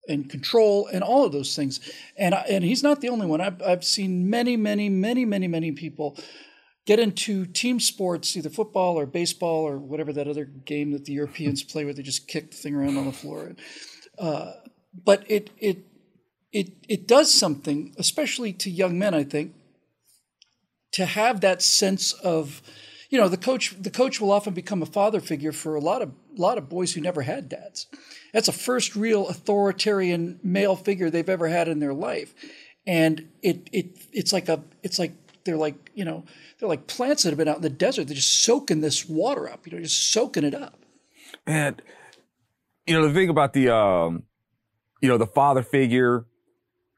and 0.07 0.29
control 0.29 0.87
and 0.87 1.03
all 1.03 1.25
of 1.25 1.33
those 1.33 1.57
things. 1.57 1.81
And 2.17 2.35
and 2.35 2.65
he's 2.65 2.83
not 2.83 3.01
the 3.01 3.09
only 3.09 3.27
one. 3.27 3.41
I've 3.41 3.63
I've 3.63 3.85
seen 3.85 4.29
many 4.29 4.57
many 4.57 4.89
many 4.89 5.25
many 5.25 5.49
many 5.49 5.73
people 5.73 6.19
get 6.87 6.99
into 6.99 7.47
team 7.47 7.81
sports, 7.81 8.37
either 8.37 8.51
football 8.51 8.99
or 8.99 9.07
baseball 9.07 9.67
or 9.67 9.79
whatever 9.79 10.13
that 10.13 10.29
other 10.29 10.45
game 10.45 10.93
that 10.93 11.05
the 11.07 11.13
Europeans 11.13 11.63
play 11.73 11.85
where 11.85 11.95
they 11.95 12.03
just 12.03 12.29
kick 12.29 12.51
the 12.51 12.57
thing 12.57 12.75
around 12.75 12.97
on 12.97 13.07
the 13.07 13.13
floor. 13.13 13.53
Uh, 14.19 14.53
but 15.05 15.25
it 15.29 15.51
it 15.59 15.87
it 16.53 16.73
it 16.89 17.09
does 17.09 17.33
something, 17.33 17.95
especially 17.99 18.53
to 18.53 18.71
young 18.71 18.99
men. 18.99 19.15
I 19.15 19.25
think 19.25 19.55
to 20.93 21.07
have 21.07 21.41
that 21.41 21.61
sense 21.61 22.13
of 22.13 22.63
you 23.15 23.21
know 23.21 23.29
the 23.29 23.37
coach 23.37 23.77
the 23.81 23.93
coach 23.93 24.21
will 24.21 24.33
often 24.33 24.55
become 24.55 24.83
a 24.83 24.87
father 24.87 25.21
figure 25.21 25.53
for 25.53 25.77
a 25.77 25.81
lot 25.81 26.03
of 26.03 26.09
a 26.37 26.41
lot 26.41 26.59
of 26.59 26.69
boys 26.69 26.95
who 26.95 27.01
never 27.01 27.23
had 27.23 27.49
dads. 27.49 27.87
That's 28.33 28.49
a 28.49 28.53
first 28.53 28.97
real 28.97 29.29
authoritarian 29.29 30.41
male 30.43 30.75
figure 30.75 31.11
they've 31.11 31.29
ever 31.29 31.47
had 31.47 31.69
in 31.69 31.79
their 31.79 31.95
life. 31.95 32.35
And 32.85 33.29
it 33.41 33.71
it 33.73 34.05
it's 34.13 34.33
like 34.33 34.49
a 34.49 34.65
it's 34.83 34.99
like 34.99 35.13
they're 35.45 35.57
like 35.57 35.93
you 35.95 36.05
know 36.05 36.25
they're 36.59 36.69
like 36.69 36.89
plants 36.89 37.23
that 37.23 37.29
have 37.29 37.39
been 37.39 37.47
out 37.47 37.59
in 37.59 37.63
the 37.63 37.71
desert. 37.71 38.09
They're 38.09 38.17
just 38.17 38.43
soaking 38.43 38.81
this 38.81 39.09
water 39.09 39.49
up 39.49 39.65
you 39.65 39.75
know 39.75 39.81
just 39.81 40.11
soaking 40.11 40.43
it 40.43 40.53
up. 40.53 40.81
And 41.47 41.81
you 42.85 42.99
know 42.99 43.07
the 43.07 43.15
thing 43.15 43.29
about 43.29 43.53
the 43.53 43.73
um 43.73 44.25
you 45.03 45.09
know 45.09 45.19
the 45.19 45.29
father 45.29 45.63
figure 45.63 46.27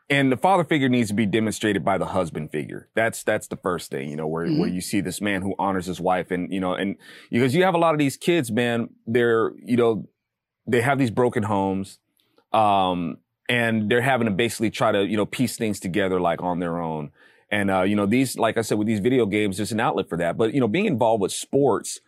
and 0.08 0.30
the 0.30 0.36
father 0.36 0.64
figure 0.64 0.88
needs 0.88 1.08
to 1.08 1.14
be 1.14 1.26
demonstrated 1.26 1.84
by 1.84 1.98
the 1.98 2.06
husband 2.06 2.50
figure. 2.52 2.88
That's 2.94 3.22
that's 3.22 3.48
the 3.48 3.56
first 3.56 3.90
thing, 3.90 4.08
you 4.08 4.16
know, 4.16 4.26
where 4.26 4.46
mm-hmm. 4.46 4.60
where 4.60 4.68
you 4.68 4.80
see 4.80 5.00
this 5.00 5.20
man 5.20 5.42
who 5.42 5.54
honors 5.58 5.86
his 5.86 6.00
wife, 6.00 6.30
and 6.30 6.52
you 6.52 6.60
know, 6.60 6.74
and 6.74 6.96
because 7.30 7.54
you 7.54 7.64
have 7.64 7.74
a 7.74 7.78
lot 7.78 7.94
of 7.94 7.98
these 7.98 8.16
kids, 8.16 8.50
man, 8.50 8.90
they're 9.06 9.52
you 9.62 9.76
know, 9.76 10.08
they 10.66 10.80
have 10.80 10.98
these 10.98 11.10
broken 11.10 11.42
homes, 11.42 11.98
um, 12.52 13.18
and 13.48 13.90
they're 13.90 14.00
having 14.00 14.26
to 14.26 14.30
basically 14.30 14.70
try 14.70 14.92
to 14.92 15.04
you 15.04 15.16
know 15.16 15.26
piece 15.26 15.56
things 15.56 15.80
together 15.80 16.20
like 16.20 16.42
on 16.42 16.60
their 16.60 16.80
own. 16.80 17.10
And 17.50 17.70
uh, 17.70 17.82
you 17.82 17.96
know, 17.96 18.06
these 18.06 18.38
like 18.38 18.56
I 18.56 18.62
said, 18.62 18.78
with 18.78 18.86
these 18.86 19.00
video 19.00 19.26
games, 19.26 19.56
there's 19.56 19.72
an 19.72 19.80
outlet 19.80 20.08
for 20.08 20.18
that. 20.18 20.36
But 20.36 20.54
you 20.54 20.60
know, 20.60 20.68
being 20.68 20.86
involved 20.86 21.22
with 21.22 21.32
sports, 21.32 22.00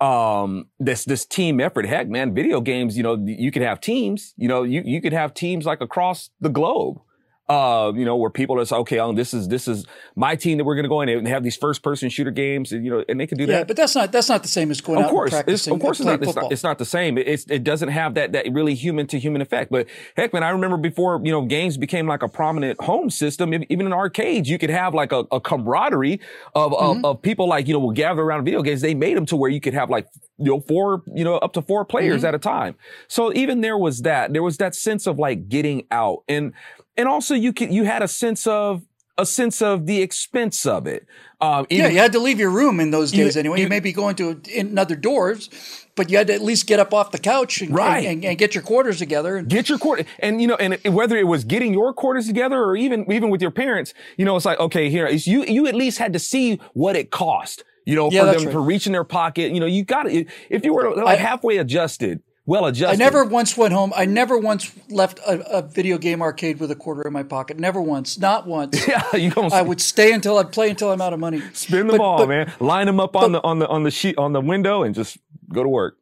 um 0.00 0.66
this 0.78 1.04
this 1.04 1.26
team 1.26 1.58
effort 1.58 1.84
heck 1.84 2.08
man 2.08 2.32
video 2.32 2.60
games 2.60 2.96
you 2.96 3.02
know 3.02 3.16
you 3.26 3.50
could 3.50 3.62
have 3.62 3.80
teams 3.80 4.32
you 4.36 4.46
know 4.46 4.62
you 4.62 4.80
you 4.84 5.00
could 5.00 5.12
have 5.12 5.34
teams 5.34 5.66
like 5.66 5.80
across 5.80 6.30
the 6.40 6.48
globe 6.48 7.00
uh, 7.48 7.92
you 7.94 8.04
know, 8.04 8.16
where 8.16 8.28
people 8.28 8.60
are 8.60 8.64
say, 8.64 8.76
okay, 8.76 8.98
oh, 8.98 9.12
this 9.12 9.32
is, 9.32 9.48
this 9.48 9.66
is 9.66 9.86
my 10.14 10.36
team 10.36 10.58
that 10.58 10.64
we're 10.64 10.74
going 10.74 10.84
to 10.84 10.88
go 10.88 11.00
in 11.00 11.08
and 11.08 11.26
have 11.26 11.42
these 11.42 11.56
first 11.56 11.82
person 11.82 12.10
shooter 12.10 12.30
games 12.30 12.72
and, 12.72 12.84
you 12.84 12.90
know, 12.90 13.02
and 13.08 13.18
they 13.18 13.26
can 13.26 13.38
do 13.38 13.46
that. 13.46 13.52
yeah, 13.52 13.58
that. 13.60 13.68
but 13.68 13.76
that's 13.76 13.94
not, 13.94 14.12
that's 14.12 14.28
not 14.28 14.42
the 14.42 14.48
same 14.48 14.70
as 14.70 14.82
going 14.82 14.98
of 14.98 15.06
out 15.06 15.10
course, 15.10 15.32
and 15.32 15.44
practicing. 15.44 15.74
Of 15.74 15.80
course, 15.80 15.98
it's 15.98 16.06
not, 16.06 16.22
it's 16.22 16.34
not, 16.34 16.52
it's 16.52 16.62
not, 16.62 16.78
the 16.78 16.84
same. 16.84 17.16
It's, 17.16 17.46
it 17.48 17.64
doesn't 17.64 17.88
have 17.88 18.14
that, 18.14 18.32
that 18.32 18.52
really 18.52 18.74
human 18.74 19.06
to 19.06 19.18
human 19.18 19.40
effect. 19.40 19.70
But 19.70 19.86
heck, 20.14 20.34
man, 20.34 20.42
I 20.42 20.50
remember 20.50 20.76
before, 20.76 21.20
you 21.24 21.32
know, 21.32 21.46
games 21.46 21.78
became 21.78 22.06
like 22.06 22.22
a 22.22 22.28
prominent 22.28 22.80
home 22.82 23.08
system, 23.08 23.54
even 23.54 23.86
in 23.86 23.92
arcades, 23.94 24.50
you 24.50 24.58
could 24.58 24.70
have 24.70 24.92
like 24.92 25.12
a, 25.12 25.24
a 25.32 25.40
camaraderie 25.40 26.20
of, 26.54 26.72
mm-hmm. 26.72 27.04
of, 27.04 27.16
of, 27.16 27.22
people 27.22 27.48
like, 27.48 27.66
you 27.66 27.72
know, 27.72 27.80
will 27.80 27.92
gather 27.92 28.20
around 28.20 28.44
video 28.44 28.60
games. 28.62 28.82
They 28.82 28.94
made 28.94 29.16
them 29.16 29.24
to 29.26 29.36
where 29.36 29.50
you 29.50 29.60
could 29.60 29.74
have 29.74 29.88
like, 29.88 30.06
you 30.36 30.52
know, 30.52 30.60
four, 30.60 31.02
you 31.14 31.24
know, 31.24 31.36
up 31.36 31.54
to 31.54 31.62
four 31.62 31.86
players 31.86 32.18
mm-hmm. 32.18 32.26
at 32.26 32.34
a 32.34 32.38
time. 32.38 32.74
So 33.08 33.32
even 33.32 33.62
there 33.62 33.78
was 33.78 34.02
that, 34.02 34.34
there 34.34 34.42
was 34.42 34.58
that 34.58 34.74
sense 34.74 35.06
of 35.06 35.18
like 35.18 35.48
getting 35.48 35.86
out 35.90 36.24
and, 36.28 36.52
and 36.98 37.08
also 37.08 37.34
you 37.34 37.52
could 37.52 37.72
you 37.72 37.84
had 37.84 38.02
a 38.02 38.08
sense 38.08 38.46
of 38.46 38.82
a 39.16 39.26
sense 39.26 39.60
of 39.60 39.86
the 39.86 40.00
expense 40.00 40.64
of 40.64 40.86
it. 40.86 41.06
Um, 41.40 41.66
yeah, 41.70 41.88
you 41.88 41.98
had 41.98 42.12
to 42.12 42.20
leave 42.20 42.38
your 42.38 42.50
room 42.50 42.78
in 42.80 42.90
those 42.92 43.10
days 43.10 43.34
you, 43.34 43.40
anyway. 43.40 43.58
You, 43.58 43.64
you 43.64 43.68
may 43.68 43.80
be 43.80 43.92
going 43.92 44.14
to 44.16 44.40
another 44.56 44.94
doors, 44.94 45.50
but 45.96 46.08
you 46.10 46.16
had 46.16 46.28
to 46.28 46.34
at 46.34 46.42
least 46.42 46.66
get 46.66 46.78
up 46.78 46.94
off 46.94 47.10
the 47.10 47.18
couch 47.18 47.60
and, 47.60 47.74
right. 47.74 47.98
and, 47.98 48.06
and, 48.06 48.24
and 48.24 48.38
get 48.38 48.54
your 48.54 48.62
quarters 48.62 48.98
together. 48.98 49.36
And, 49.36 49.48
get 49.48 49.68
your 49.68 49.78
quarters, 49.78 50.06
and 50.20 50.40
you 50.40 50.46
know, 50.46 50.54
and 50.56 50.78
whether 50.94 51.16
it 51.16 51.26
was 51.26 51.44
getting 51.44 51.72
your 51.72 51.92
quarters 51.92 52.26
together 52.26 52.62
or 52.62 52.76
even 52.76 53.10
even 53.10 53.30
with 53.30 53.42
your 53.42 53.50
parents, 53.50 53.92
you 54.16 54.24
know, 54.24 54.36
it's 54.36 54.44
like 54.44 54.60
okay, 54.60 54.88
here 54.88 55.08
you 55.08 55.44
you 55.44 55.66
at 55.66 55.74
least 55.74 55.98
had 55.98 56.12
to 56.12 56.18
see 56.18 56.60
what 56.74 56.96
it 56.96 57.10
cost. 57.10 57.64
You 57.84 57.94
know, 57.94 58.10
yeah, 58.10 58.20
for 58.20 58.26
them 58.38 58.44
right. 58.44 58.52
for 58.52 58.60
reaching 58.60 58.92
their 58.92 59.04
pocket. 59.04 59.50
You 59.52 59.60
know, 59.60 59.66
you 59.66 59.82
got 59.82 60.06
it. 60.06 60.28
If 60.50 60.64
you 60.64 60.74
were 60.74 60.94
like 60.94 61.18
I, 61.18 61.22
halfway 61.22 61.56
adjusted, 61.56 62.22
well 62.48 62.64
adjusted. 62.64 62.94
I 62.94 62.96
never 62.96 63.24
once 63.24 63.56
went 63.58 63.74
home. 63.74 63.92
I 63.94 64.06
never 64.06 64.38
once 64.38 64.72
left 64.88 65.18
a, 65.20 65.58
a, 65.58 65.62
video 65.62 65.98
game 65.98 66.22
arcade 66.22 66.58
with 66.58 66.70
a 66.70 66.74
quarter 66.74 67.06
in 67.06 67.12
my 67.12 67.22
pocket. 67.22 67.58
Never 67.58 67.80
once. 67.80 68.18
Not 68.18 68.46
once. 68.46 68.88
yeah, 68.88 69.14
you 69.14 69.30
don't. 69.30 69.52
I 69.52 69.60
would 69.60 69.82
stay 69.82 70.12
until 70.12 70.38
I'd 70.38 70.50
play 70.50 70.70
until 70.70 70.90
I'm 70.90 71.02
out 71.02 71.12
of 71.12 71.20
money. 71.20 71.42
Spin 71.52 71.86
them 71.86 71.98
but, 71.98 72.00
all, 72.00 72.18
but, 72.18 72.28
man. 72.28 72.52
Line 72.58 72.86
them 72.86 73.00
up 73.00 73.14
on 73.14 73.32
but, 73.32 73.42
the 73.42 73.46
on 73.46 73.58
the 73.58 73.68
on 73.68 73.82
the 73.82 73.90
sheet 73.90 74.16
on 74.16 74.32
the 74.32 74.40
window 74.40 74.82
and 74.82 74.94
just 74.94 75.18
go 75.52 75.62
to 75.62 75.68
work. 75.68 75.98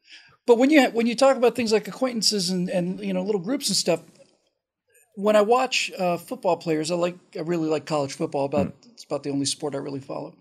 But 0.47 0.59
when 0.59 0.71
you 0.71 0.85
when 0.91 1.09
you 1.09 1.17
talk 1.17 1.37
about 1.37 1.57
things 1.57 1.73
like 1.73 1.89
acquaintances 1.89 2.49
and 2.49 2.71
and 2.71 3.01
you 3.01 3.13
know 3.13 3.23
little 3.23 3.41
groups 3.41 3.69
and 3.69 3.77
stuff, 3.77 4.01
when 5.17 5.35
I 5.35 5.41
watch 5.41 5.91
uh, 5.99 6.17
football 6.17 6.57
players, 6.57 6.93
I 6.93 6.95
like 6.95 7.17
I 7.37 7.41
really 7.41 7.69
like 7.69 7.87
college 7.87 8.13
football. 8.13 8.45
About 8.45 8.69
mm. 8.69 8.93
it's 8.93 9.05
about 9.05 9.25
the 9.25 9.31
only 9.31 9.47
sport 9.47 9.75
I 9.75 9.79
really 9.79 10.01
follow. 10.01 10.37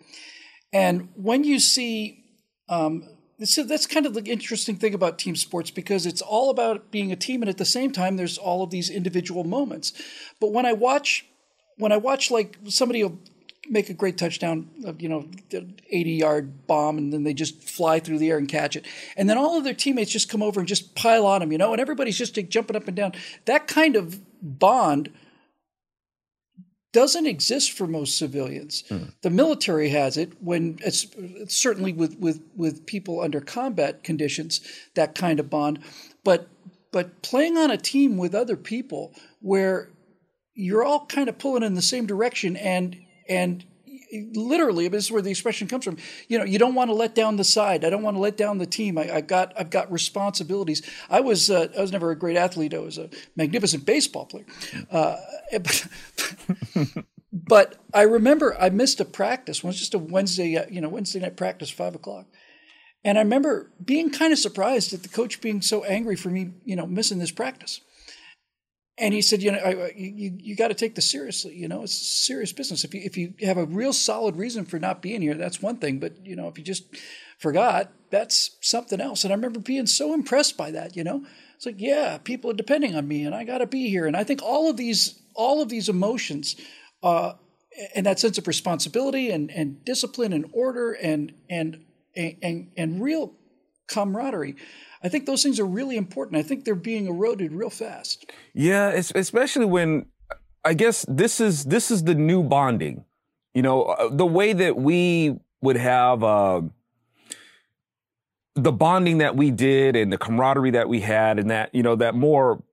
And 0.71 1.09
when 1.15 1.43
you 1.43 1.59
see 1.59 2.23
um, 2.69 3.09
that's 3.37 3.85
kind 3.85 4.05
of 4.05 4.13
the 4.13 4.23
interesting 4.23 4.77
thing 4.77 4.93
about 4.93 5.19
team 5.19 5.35
sports 5.35 5.71
because 5.71 6.05
it's 6.05 6.21
all 6.21 6.49
about 6.49 6.91
being 6.91 7.11
a 7.11 7.15
team 7.15 7.41
and 7.41 7.49
at 7.49 7.57
the 7.57 7.65
same 7.65 7.91
time 7.91 8.15
there's 8.15 8.37
all 8.37 8.63
of 8.63 8.69
these 8.69 8.89
individual 8.89 9.43
moments. 9.43 9.93
But 10.39 10.51
when 10.51 10.65
i 10.65 10.73
watch 10.73 11.25
when 11.77 11.91
i 11.91 11.97
watch 11.97 12.31
like 12.31 12.57
somebody 12.67 13.03
will 13.03 13.19
make 13.67 13.89
a 13.89 13.93
great 13.93 14.17
touchdown 14.17 14.69
uh, 14.87 14.93
you 14.99 15.09
know 15.09 15.27
80 15.89 16.11
yard 16.11 16.67
bomb 16.67 16.97
and 16.97 17.11
then 17.11 17.23
they 17.23 17.33
just 17.33 17.61
fly 17.63 17.99
through 17.99 18.19
the 18.19 18.29
air 18.29 18.37
and 18.37 18.47
catch 18.47 18.75
it 18.75 18.85
and 19.17 19.27
then 19.27 19.37
all 19.37 19.57
of 19.57 19.63
their 19.63 19.73
teammates 19.73 20.11
just 20.11 20.29
come 20.29 20.43
over 20.43 20.59
and 20.59 20.69
just 20.69 20.93
pile 20.95 21.25
on 21.25 21.39
them 21.39 21.51
you 21.51 21.57
know 21.57 21.71
and 21.71 21.81
everybody's 21.81 22.17
just 22.17 22.35
jumping 22.49 22.75
up 22.75 22.87
and 22.87 22.95
down. 22.95 23.13
That 23.45 23.67
kind 23.67 23.95
of 23.95 24.21
bond 24.41 25.11
doesn't 26.95 27.25
exist 27.25 27.73
for 27.73 27.87
most 27.87 28.17
civilians. 28.17 28.85
Mm. 28.89 29.13
The 29.21 29.29
military 29.29 29.89
has 29.89 30.15
it 30.15 30.31
when 30.41 30.79
it's, 30.81 31.05
it's, 31.17 31.53
certainly 31.53 31.91
with, 31.91 32.17
with, 32.19 32.41
with 32.55 32.85
people 32.85 33.19
under 33.19 33.41
combat 33.41 34.01
conditions, 34.01 34.61
that 34.93 35.13
kind 35.13 35.41
of 35.41 35.49
bond. 35.49 35.79
But 36.23 36.47
but 36.93 37.21
playing 37.21 37.57
on 37.57 37.69
a 37.69 37.75
team 37.75 38.15
with 38.15 38.33
other 38.33 38.55
people 38.55 39.13
where 39.41 39.89
you're 40.53 40.85
all 40.85 41.05
kind 41.05 41.27
of 41.27 41.37
pulling 41.37 41.63
in 41.63 41.73
the 41.73 41.81
same 41.81 42.05
direction 42.05 42.55
and 42.55 42.95
and 43.27 43.65
literally 44.33 44.87
this 44.87 45.05
is 45.05 45.11
where 45.11 45.21
the 45.21 45.29
expression 45.29 45.67
comes 45.67 45.85
from. 45.85 45.97
You 46.27 46.39
know 46.39 46.45
you 46.45 46.59
don't 46.59 46.75
want 46.75 46.89
to 46.89 46.93
let 46.93 47.15
down 47.15 47.35
the 47.35 47.43
side. 47.43 47.83
I 47.85 47.89
don't 47.89 48.03
want 48.03 48.15
to 48.15 48.21
let 48.21 48.37
down 48.37 48.57
the 48.57 48.65
team. 48.65 48.97
I, 48.97 49.05
have 49.05 49.27
got 49.27 49.53
i've 49.57 49.69
got 49.69 49.91
responsibilities. 49.91 50.81
I 51.09 51.21
was 51.21 51.49
uh, 51.49 51.67
i 51.77 51.81
was 51.81 51.91
never 51.91 52.11
a 52.11 52.17
great 52.17 52.37
athlete. 52.37 52.73
I 52.73 52.79
was 52.79 52.97
a 52.97 53.09
magnificent 53.35 53.85
baseball 53.85 54.25
player. 54.25 54.45
Uh, 54.91 55.17
but, 57.33 57.75
i 57.93 58.01
remember 58.01 58.55
i 58.59 58.69
missed 58.69 58.99
a 58.99 59.05
practice. 59.05 59.59
It 59.59 59.63
was 59.63 59.79
just 59.79 59.93
a 59.93 59.99
wednesday 59.99 60.57
uh, 60.57 60.65
you 60.69 60.81
know 60.81 60.89
wednesday 60.89 61.19
night 61.19 61.37
practice 61.37 61.69
five 61.69 61.95
o'clock. 61.95 62.27
And 63.03 63.17
i 63.17 63.21
remember 63.21 63.71
being 63.83 64.09
kind 64.11 64.33
of 64.33 64.39
surprised 64.39 64.93
at 64.93 65.03
the 65.03 65.09
coach 65.09 65.41
being 65.41 65.61
so 65.61 65.83
angry 65.83 66.15
for 66.15 66.29
me 66.29 66.51
you 66.63 66.75
know 66.75 66.85
missing 66.85 67.19
this 67.19 67.31
practice 67.31 67.81
and 68.97 69.13
he 69.13 69.21
said, 69.21 69.41
you 69.43 69.51
know, 69.51 69.57
I, 69.57 69.93
you 69.95 70.37
you 70.39 70.55
got 70.55 70.69
to 70.69 70.73
take 70.73 70.95
this 70.95 71.09
seriously. 71.09 71.53
You 71.53 71.67
know, 71.67 71.83
it's 71.83 71.93
serious 71.93 72.53
business. 72.53 72.85
If 72.85 72.93
you 72.93 73.01
if 73.03 73.17
you 73.17 73.33
have 73.41 73.57
a 73.57 73.65
real 73.65 73.91
solid 73.91 74.37
reason 74.37 74.65
for 74.65 74.79
not 74.79 75.01
being 75.01 75.21
here, 75.21 75.33
that's 75.33 75.61
one 75.61 75.77
thing. 75.77 75.99
But 75.99 76.25
you 76.25 76.35
know, 76.35 76.47
if 76.47 76.57
you 76.57 76.63
just 76.63 76.85
forgot, 77.37 77.91
that's 78.09 78.55
something 78.61 79.01
else. 79.01 79.23
And 79.23 79.33
I 79.33 79.35
remember 79.35 79.59
being 79.59 79.85
so 79.85 80.13
impressed 80.13 80.55
by 80.55 80.71
that. 80.71 80.95
You 80.95 81.03
know, 81.03 81.25
it's 81.55 81.65
like, 81.65 81.75
yeah, 81.79 82.17
people 82.19 82.51
are 82.51 82.55
depending 82.55 82.95
on 82.95 83.05
me, 83.05 83.25
and 83.25 83.35
I 83.35 83.43
got 83.43 83.57
to 83.57 83.67
be 83.67 83.89
here. 83.89 84.05
And 84.05 84.15
I 84.15 84.23
think 84.23 84.41
all 84.41 84.69
of 84.69 84.77
these 84.77 85.21
all 85.33 85.61
of 85.61 85.67
these 85.67 85.89
emotions, 85.89 86.55
uh, 87.03 87.33
and 87.93 88.05
that 88.05 88.19
sense 88.19 88.37
of 88.37 88.47
responsibility 88.47 89.29
and 89.29 89.51
and 89.51 89.83
discipline 89.83 90.31
and 90.31 90.45
order 90.53 90.93
and 90.93 91.33
and 91.49 91.83
and 92.15 92.71
and 92.77 93.03
real 93.03 93.33
camaraderie 93.87 94.55
I 95.05 95.07
think 95.07 95.27
those 95.27 95.43
things 95.43 95.59
are 95.59 95.65
really 95.65 95.97
important. 95.97 96.37
I 96.37 96.41
think 96.41 96.65
they're 96.65 96.73
being 96.73 97.05
eroded 97.05 97.51
real 97.51 97.69
fast. 97.69 98.25
Yeah, 98.55 98.89
especially 98.89 99.65
when 99.65 100.07
I 100.63 100.73
guess 100.73 101.05
this 101.07 101.39
is 101.39 101.65
this 101.65 101.91
is 101.91 102.05
the 102.05 102.15
new 102.15 102.41
bonding. 102.41 103.05
You 103.53 103.61
know, 103.61 103.83
uh, 103.83 104.09
the 104.09 104.25
way 104.25 104.51
that 104.53 104.75
we 104.77 105.37
would 105.61 105.77
have 105.77 106.23
uh, 106.23 106.61
the 108.55 108.71
bonding 108.71 109.19
that 109.19 109.35
we 109.35 109.51
did 109.51 109.95
and 109.95 110.11
the 110.11 110.17
camaraderie 110.17 110.71
that 110.71 110.89
we 110.89 111.01
had 111.01 111.37
and 111.37 111.51
that, 111.51 111.73
you 111.75 111.83
know, 111.83 111.95
that 111.97 112.15
more 112.15 112.63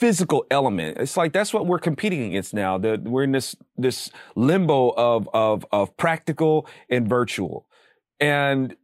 physical 0.00 0.44
element. 0.50 0.98
It's 0.98 1.16
like 1.16 1.32
that's 1.32 1.54
what 1.54 1.66
we're 1.66 1.78
competing 1.78 2.24
against 2.24 2.52
now. 2.52 2.78
That 2.78 3.04
we're 3.04 3.22
in 3.22 3.32
this 3.32 3.54
this 3.76 4.10
limbo 4.34 4.90
of 4.96 5.28
of 5.32 5.64
of 5.70 5.96
practical 5.96 6.66
and 6.90 7.08
virtual. 7.08 7.68
And 8.18 8.74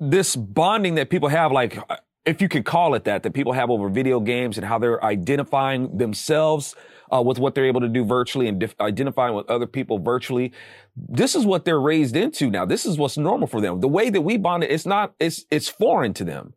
this 0.00 0.34
bonding 0.34 0.96
that 0.96 1.10
people 1.10 1.28
have 1.28 1.52
like 1.52 1.78
if 2.24 2.40
you 2.40 2.48
could 2.48 2.64
call 2.64 2.94
it 2.94 3.04
that, 3.04 3.22
that 3.22 3.32
people 3.32 3.52
have 3.52 3.70
over 3.70 3.88
video 3.88 4.20
games 4.20 4.58
and 4.58 4.66
how 4.66 4.78
they're 4.78 5.02
identifying 5.04 5.96
themselves 5.96 6.74
uh, 7.12 7.22
with 7.22 7.38
what 7.38 7.54
they're 7.54 7.66
able 7.66 7.80
to 7.80 7.88
do 7.88 8.04
virtually 8.04 8.46
and 8.46 8.60
dif- 8.60 8.78
identifying 8.80 9.34
with 9.34 9.48
other 9.50 9.66
people 9.66 9.98
virtually. 9.98 10.52
This 10.94 11.34
is 11.34 11.46
what 11.46 11.64
they're 11.64 11.80
raised 11.80 12.14
into 12.14 12.50
now. 12.50 12.64
This 12.64 12.84
is 12.84 12.98
what's 12.98 13.16
normal 13.16 13.48
for 13.48 13.60
them. 13.60 13.80
The 13.80 13.88
way 13.88 14.10
that 14.10 14.20
we 14.20 14.36
bond, 14.36 14.64
it's 14.64 14.86
not, 14.86 15.14
it's, 15.18 15.44
it's 15.50 15.68
foreign 15.68 16.12
to 16.14 16.24
them. 16.24 16.54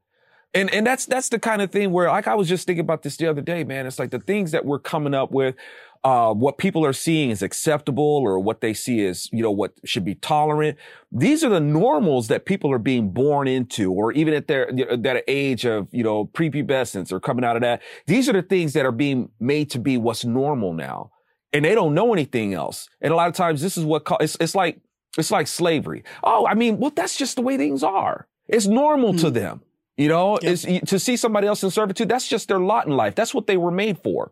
And, 0.54 0.72
and 0.72 0.86
that's, 0.86 1.06
that's 1.06 1.30
the 1.30 1.40
kind 1.40 1.62
of 1.62 1.72
thing 1.72 1.92
where, 1.92 2.08
like, 2.10 2.28
I 2.28 2.36
was 2.36 2.48
just 2.48 2.68
thinking 2.68 2.82
about 2.82 3.02
this 3.02 3.18
the 3.18 3.28
other 3.28 3.42
day, 3.42 3.64
man. 3.64 3.88
It's 3.88 3.98
like 3.98 4.12
the 4.12 4.20
things 4.20 4.52
that 4.52 4.66
we're 4.66 4.80
coming 4.80 5.16
up 5.16 5.32
with, 5.32 5.56
uh, 6.04 6.34
what 6.34 6.58
people 6.58 6.86
are 6.86 6.94
seeing 6.94 7.30
is 7.30 7.42
acceptable 7.42 8.04
or 8.04 8.38
what 8.38 8.60
they 8.60 8.74
see 8.74 9.06
as, 9.06 9.30
you 9.32 9.42
know, 9.42 9.52
what 9.52 9.74
should 9.86 10.04
be 10.04 10.16
tolerant. 10.16 10.78
These 11.12 11.44
are 11.44 11.50
the 11.50 11.62
normals 11.62 12.28
that 12.28 12.46
people 12.46 12.72
are 12.74 12.80
being 12.80 13.12
born 13.12 13.48
into, 13.48 13.92
or 13.92 14.12
even 14.12 14.34
at 14.34 14.48
their, 14.48 14.70
that 14.72 15.24
age 15.28 15.66
of, 15.66 15.88
you 15.92 16.04
know, 16.04 16.26
prepubescence 16.26 17.12
or 17.12 17.22
coming 17.22 17.46
out 17.46 17.56
of 17.56 17.62
that. 17.62 17.82
These 18.06 18.28
are 18.28 18.34
the 18.34 18.42
things 18.42 18.74
that 18.74 18.86
are 18.86 18.92
being 18.92 19.30
made 19.40 19.70
to 19.72 19.80
be 19.80 19.98
what's 19.98 20.26
normal 20.26 20.74
now. 20.74 21.12
And 21.54 21.64
they 21.64 21.76
don't 21.76 21.94
know 21.94 22.12
anything 22.12 22.54
else. 22.54 22.90
And 23.00 23.14
a 23.14 23.16
lot 23.16 23.30
of 23.30 23.36
times 23.36 23.62
this 23.62 23.78
is 23.78 23.86
what, 23.86 24.06
it's, 24.20 24.36
it's 24.42 24.56
like, 24.56 24.82
it's 25.18 25.32
like 25.32 25.48
slavery. 25.48 26.04
Oh, 26.24 26.46
I 26.46 26.54
mean, 26.54 26.80
well, 26.80 26.92
that's 26.94 27.16
just 27.16 27.38
the 27.38 27.44
way 27.44 27.56
things 27.56 27.84
are. 27.84 28.28
It's 28.48 28.66
normal 28.68 29.14
mm. 29.14 29.22
to 29.22 29.28
hmm. 29.28 29.34
them. 29.34 29.62
You 29.96 30.08
know, 30.08 30.40
yep. 30.42 30.86
to 30.88 30.98
see 30.98 31.16
somebody 31.16 31.46
else 31.46 31.64
in 31.64 31.70
servitude, 31.70 32.10
that's 32.10 32.28
just 32.28 32.48
their 32.48 32.60
lot 32.60 32.88
in 32.88 32.94
life. 32.94 33.14
That's 33.14 33.32
what 33.32 33.46
they 33.46 33.58
were 33.58 33.70
made 33.70 34.00
for. 34.00 34.32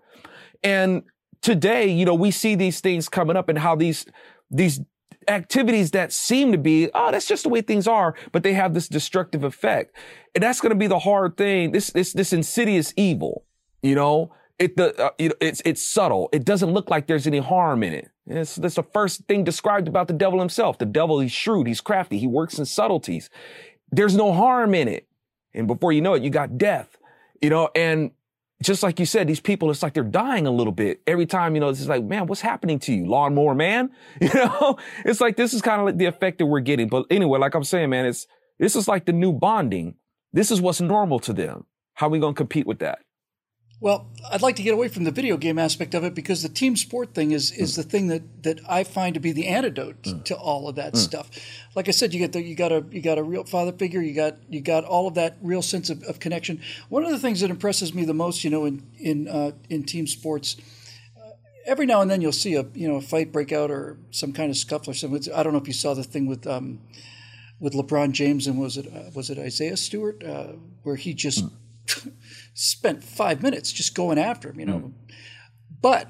And 0.64 1.04
today, 1.42 1.88
you 1.88 2.06
know, 2.06 2.16
we 2.16 2.32
see 2.32 2.56
these 2.56 2.80
things 2.80 3.10
coming 3.10 3.36
up 3.36 3.50
and 3.50 3.58
how 3.58 3.76
these, 3.76 4.06
these 4.50 4.82
activities 5.28 5.92
that 5.92 6.12
seem 6.12 6.52
to 6.52 6.58
be, 6.58 6.90
oh, 6.94 7.12
that's 7.12 7.28
just 7.28 7.44
the 7.44 7.50
way 7.50 7.62
things 7.62 7.88
are, 7.88 8.16
but 8.32 8.44
they 8.44 8.54
have 8.54 8.74
this 8.74 8.88
destructive 8.88 9.44
effect. 9.44 9.96
And 10.34 10.44
that's 10.44 10.62
going 10.62 10.72
to 10.72 10.76
be 10.76 10.88
the 10.88 11.00
hard 11.00 11.38
thing. 11.38 11.72
This, 11.72 11.92
this, 11.92 12.14
this 12.14 12.34
insidious 12.34 12.94
evil, 12.98 13.46
you 13.82 13.96
know, 13.96 14.34
it, 14.60 14.78
the, 14.78 14.96
uh, 15.02 15.10
you 15.18 15.30
know, 15.30 15.36
it's, 15.42 15.62
it's 15.66 15.82
subtle. 15.82 16.30
It 16.32 16.46
doesn't 16.46 16.72
look 16.72 16.90
like 16.90 17.08
there's 17.08 17.28
any 17.28 17.40
harm 17.40 17.84
in 17.84 17.94
it. 17.94 18.10
It's, 18.28 18.56
that's 18.56 18.76
the 18.76 18.84
first 18.84 19.26
thing 19.28 19.44
described 19.44 19.88
about 19.88 20.08
the 20.08 20.14
devil 20.14 20.40
himself. 20.40 20.78
The 20.78 20.86
devil, 20.86 21.20
he's 21.20 21.32
shrewd. 21.32 21.68
He's 21.68 21.82
crafty. 21.82 22.20
He 22.20 22.28
works 22.28 22.60
in 22.60 22.66
subtleties. 22.66 23.30
There's 23.92 24.16
no 24.16 24.34
harm 24.34 24.76
in 24.76 24.88
it. 24.88 25.08
And 25.54 25.68
before 25.68 25.92
you 25.92 26.02
know 26.02 26.14
it, 26.14 26.24
you 26.24 26.30
got 26.30 26.58
death, 26.58 26.98
you 27.42 27.50
know, 27.50 27.70
and 27.76 28.12
just 28.62 28.84
like 28.84 29.00
you 29.00 29.06
said, 29.06 29.28
these 29.28 29.40
people, 29.40 29.72
it's 29.72 29.84
like 29.84 29.94
they're 29.94 30.04
dying 30.04 30.46
a 30.48 30.52
little 30.52 30.74
bit 30.74 31.02
every 31.08 31.26
time, 31.26 31.56
you 31.56 31.62
know, 31.62 31.70
it's 31.70 31.88
like, 31.88 32.04
man, 32.04 32.28
what's 32.28 32.42
happening 32.42 32.80
to 32.80 32.94
you? 32.94 33.06
Lawnmower 33.06 33.56
man? 33.56 33.90
You 34.22 34.34
know, 34.34 34.78
it's 35.04 35.20
like, 35.20 35.36
this 35.36 35.54
is 35.54 35.62
kind 35.62 35.82
of 35.82 35.86
like 35.88 35.98
the 35.98 36.06
effect 36.06 36.38
that 36.38 36.46
we're 36.46 36.60
getting. 36.60 36.88
But 36.88 37.08
anyway, 37.10 37.40
like 37.40 37.56
I'm 37.56 37.64
saying, 37.64 37.90
man, 37.90 38.06
it's, 38.06 38.28
this 38.60 38.76
is 38.76 38.88
like 38.88 39.06
the 39.06 39.14
new 39.14 39.34
bonding. 39.34 39.96
This 40.32 40.52
is 40.52 40.62
what's 40.62 40.80
normal 40.80 41.20
to 41.22 41.34
them. 41.34 41.66
How 41.96 42.08
are 42.08 42.10
we 42.10 42.20
going 42.20 42.34
to 42.34 42.38
compete 42.38 42.68
with 42.68 42.80
that? 42.80 43.00
Well, 43.82 44.08
I'd 44.30 44.44
like 44.44 44.58
to 44.58 44.62
get 44.62 44.76
away 44.76 44.90
from 44.90 45.06
the 45.06 45.12
video 45.12 45.38
game 45.38 45.58
aspect 45.58 45.96
of 45.96 46.04
it 46.04 46.14
because 46.14 46.44
the 46.44 46.50
team 46.50 46.76
sport 46.76 47.16
thing 47.16 47.32
is 47.32 47.52
is 47.52 47.74
mm. 47.74 47.76
the 47.78 47.84
thing 47.84 48.08
that 48.08 48.44
that 48.44 48.60
I 48.70 48.84
find 48.84 49.16
to 49.16 49.20
be 49.20 49.32
the 49.32 49.48
antidote 49.48 50.04
mm. 50.04 50.24
to 50.26 50.36
all 50.36 50.70
of 50.70 50.76
that 50.76 50.94
mm. 50.94 50.98
stuff. 50.98 51.32
Like 51.74 51.88
I 51.88 51.92
said, 51.92 52.14
you 52.14 52.20
get 52.20 52.32
the 52.32 52.44
you 52.44 52.56
got 52.56 52.72
a 52.72 52.86
you 52.92 53.02
got 53.02 53.18
a 53.18 53.24
real 53.24 53.44
father 53.44 53.72
figure, 53.72 54.00
you 54.00 54.14
got 54.14 54.38
you 54.48 54.62
got 54.62 54.86
all 54.86 55.08
of 55.08 55.16
that 55.16 55.38
real 55.42 55.64
sense 55.64 55.90
of, 55.90 56.04
of 56.04 56.20
connection. 56.20 56.62
One 56.90 57.04
of 57.04 57.10
the 57.10 57.18
things 57.18 57.42
that 57.42 57.50
impresses 57.50 57.92
me 57.92 58.06
the 58.06 58.14
most, 58.14 58.44
you 58.44 58.52
know, 58.52 58.66
in 58.66 58.84
in 59.00 59.28
uh, 59.28 59.54
in 59.68 59.84
team 59.84 60.06
sports, 60.06 60.58
uh, 61.18 61.32
every 61.66 61.88
now 61.88 62.02
and 62.02 62.12
then 62.12 62.22
you'll 62.22 62.34
see 62.34 62.54
a 62.54 62.68
you 62.76 62.88
know 62.88 62.98
a 62.98 63.02
fight 63.02 63.32
break 63.32 63.52
out 63.52 63.72
or 63.72 63.98
some 64.12 64.32
kind 64.32 64.52
of 64.52 64.58
scuffle 64.58 64.92
or 64.92 64.94
something. 64.94 65.34
I 65.34 65.42
don't 65.42 65.54
know 65.54 65.60
if 65.60 65.68
you 65.68 65.74
saw 65.74 65.96
the 65.96 66.04
thing 66.04 66.28
with. 66.28 66.46
Um, 66.46 66.82
with 67.60 67.74
LeBron 67.74 68.12
James 68.12 68.48
and 68.48 68.60
was 68.60 68.76
it 68.76 68.88
uh, 68.88 69.12
was 69.14 69.30
it 69.30 69.38
Isaiah 69.38 69.78
Stewart 69.78 70.24
uh, 70.24 70.54
where 70.82 70.96
he 70.96 71.14
just 71.14 71.46
mm 71.46 71.52
spent 72.54 73.04
five 73.04 73.42
minutes 73.42 73.72
just 73.72 73.96
going 73.96 74.18
after 74.18 74.50
him, 74.50 74.60
you 74.60 74.66
know. 74.66 74.80
Mm. 74.80 74.94
But 75.82 76.10